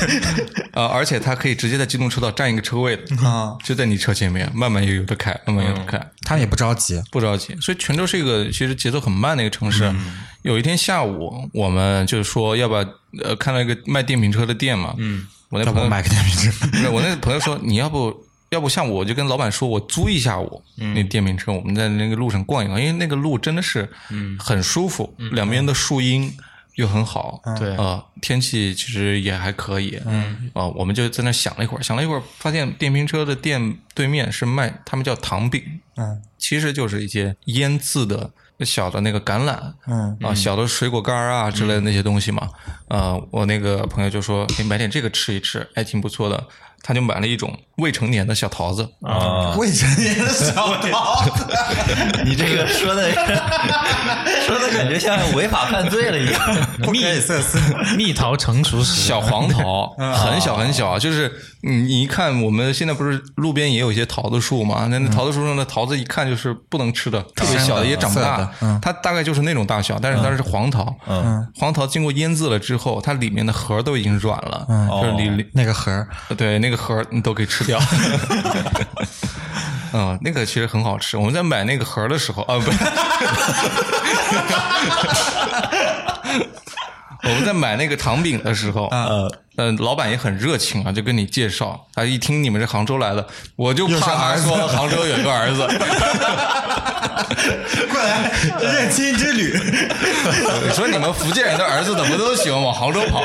[0.72, 6.98] 呃，而且他可以直接在机动车道占一个车位，啊，就在你车前面，慢慢悠悠的开，慢慢悠悠的开，他们也不着急。
[7.12, 7.54] 不着急。
[7.60, 9.94] 所以泉州是一个其实节奏很慢的一个城市。
[10.40, 12.80] 有一天下午，我们就说要不要
[13.24, 16.90] 呃看到一个卖电瓶车的店嘛，嗯，我那朋友买个电瓶车？
[16.90, 23.88] 我那个朋友说，你要不要不像我，就跟老板说，我租一下我那电瓶车，我们在那个路上逛一逛，因为那个路真的是
[24.38, 26.32] 很舒服，两边的树荫
[26.76, 35.62] 又很好，对呃，天气其实也还可以，嗯，啊，我们就在那想了一会儿，想了一会儿，发现电瓶车的店对面是卖，他们叫糖饼，
[35.96, 38.30] 嗯其实就是一些腌制的
[38.64, 42.48] 小的那个橄榄，嗯啊，小的水果干儿啊之类的那些东西嘛。
[42.88, 46.46] 呃，我那个朋友就说，给买点这个吃一吃，还挺不错的。
[46.86, 51.44] 他就买了一种未成年的小桃子，啊，未成年的小桃子，
[52.24, 53.10] 你这个说的
[54.46, 56.40] 说的感觉像违法犯罪了一样。
[56.92, 57.58] 蜜色色。
[57.96, 61.32] 蜜桃成熟时，小黄桃， 很小很小，就是
[61.62, 64.86] 你你一看，我们现在不是路边也有一些桃子树嘛？
[64.88, 68.78] 那那桃子树上的桃子一看就是不能吃的，特别小的也长不大的，嗯。
[68.80, 74.64] 它大概就是那种大小，但是它是黄桃，嗯，黄桃经过腌制了之后，它里面的核都已经软了，
[75.02, 76.06] 就是里里那个核
[76.36, 77.80] 对，那个核儿你都可以吃掉。
[79.92, 81.16] 嗯，那个其实很好吃。
[81.16, 82.78] 我们在买那个盒儿的时候，啊，不是，
[87.22, 91.86] 我们在买那个糖饼的时候，呃，嗯，老板也很热情啊，就跟你介绍。
[91.94, 93.26] 他一听你们是杭州来的，
[93.56, 95.66] 我就怕说杭州有一个儿子，
[97.90, 98.30] 过来
[98.62, 99.52] 认亲之旅。
[100.74, 103.22] 说你们福建人的儿子怎么都喜欢往杭州跑？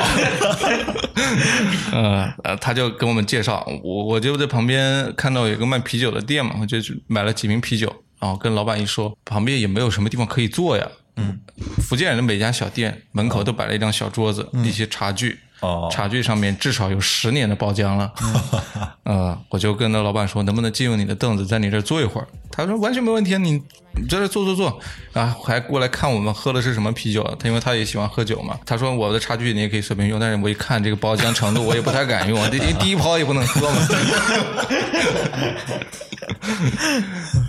[1.92, 10.86] 嗯呃，他就跟我们介绍，我我就在旁边看到有一个卖啤酒的店嘛，我就去买了几瓶啤酒，然后跟老板一说，旁边也没有什么地方可以坐呀。
[11.16, 11.38] 嗯，
[11.86, 15.38] 福建人的每家小店门口都摆了一张小桌子，一些茶具。
[15.60, 18.12] 哦茶具上面至少有十年的包浆了。
[19.04, 22.26] 呃，我就跟那老板说，能不能借用你的凳子在你这儿坐一会儿？
[22.50, 23.62] 他说完全没问题，你
[23.94, 24.80] 你在这儿坐坐坐。
[25.12, 28.58] 啊，还过来看我们喝的是什么啤酒，他因为他也喜欢喝酒嘛。
[28.64, 33.76] 他说我的茶具你也可以随便用，但是我一看这个包浆程度，我也不太敢用，第第一泡也不能喝嘛。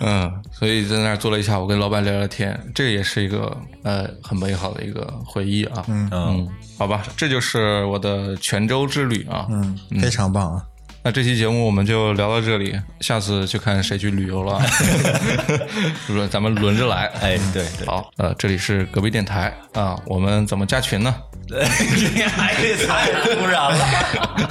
[0.00, 5.84] 嗯，所以在那儿坐了一下午，跟老板聊聊天，这也是一个呃很美好的一个回忆啊。
[5.88, 6.48] 嗯嗯，
[6.78, 9.46] 好吧，这就是我的泉州之旅啊。
[9.50, 10.62] 嗯，非常棒啊！
[11.06, 14.58] 那这期节目我们就聊到这里，下次就看谁去旅游了，
[16.08, 17.04] 轮咱们轮着来。
[17.20, 21.14] 哎，对对，好，呃，这里是隔壁电台啊，我们怎么加群呢？
[21.44, 24.48] 你还给太突然了。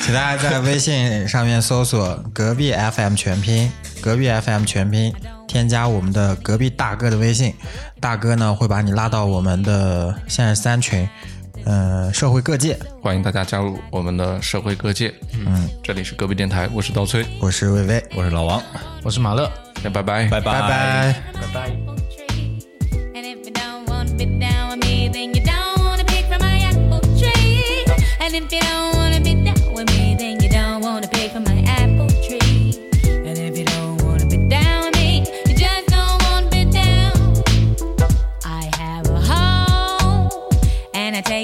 [0.00, 3.70] 请大家在微信上面搜索“隔壁 FM 全拼”，
[4.00, 5.12] 隔壁 FM 全拼，
[5.46, 7.52] 添加我们的隔壁大哥的微信，
[8.00, 11.06] 大哥呢会把你拉到我们的现在三群，
[11.66, 12.78] 呃，社会各界。
[13.02, 15.12] 欢迎大家加入我们的社会各界。
[15.34, 18.62] 嗯，这里是隔壁电台，我是刀崔，我是薇薇，我是老王，
[19.02, 19.50] 我是马乐。
[19.82, 21.22] 那拜拜，拜拜拜。
[21.34, 21.70] 拜拜。
[23.14, 23.84] And if you don't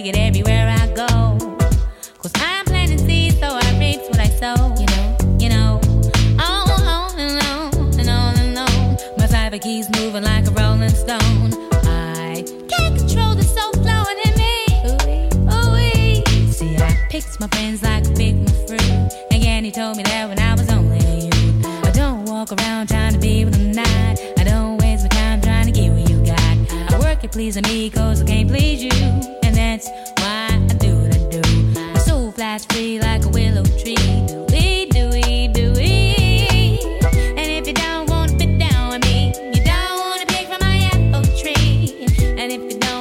[0.02, 1.38] take it everywhere I go.
[2.18, 4.74] Cause I'm planting seeds, so I reap what I sow.
[4.78, 5.80] You know, you know.
[6.40, 8.96] On and on and on and on.
[9.18, 11.52] My cyber keeps moving like a rolling stone.
[11.84, 14.54] I can't control the soul flowing in me.
[14.88, 15.08] Ooh,
[15.54, 19.12] ooh, See, I picked my friends like pick my fruit.
[19.30, 21.66] Again, he told me that when I was only a youth.
[21.84, 24.18] I don't walk around trying to be with them night.
[24.38, 26.92] I don't waste my time trying to get what you got.
[26.92, 29.41] I work at pleasing me cause I can't please you.
[29.84, 31.42] That's why I do what I do.
[31.92, 33.96] My soul flies free like a willow tree.
[34.50, 36.78] We, do we, do we?
[37.36, 40.88] And if you don't wanna be down with me, you don't wanna pick from my
[40.92, 42.06] apple tree.
[42.38, 42.91] And if you don't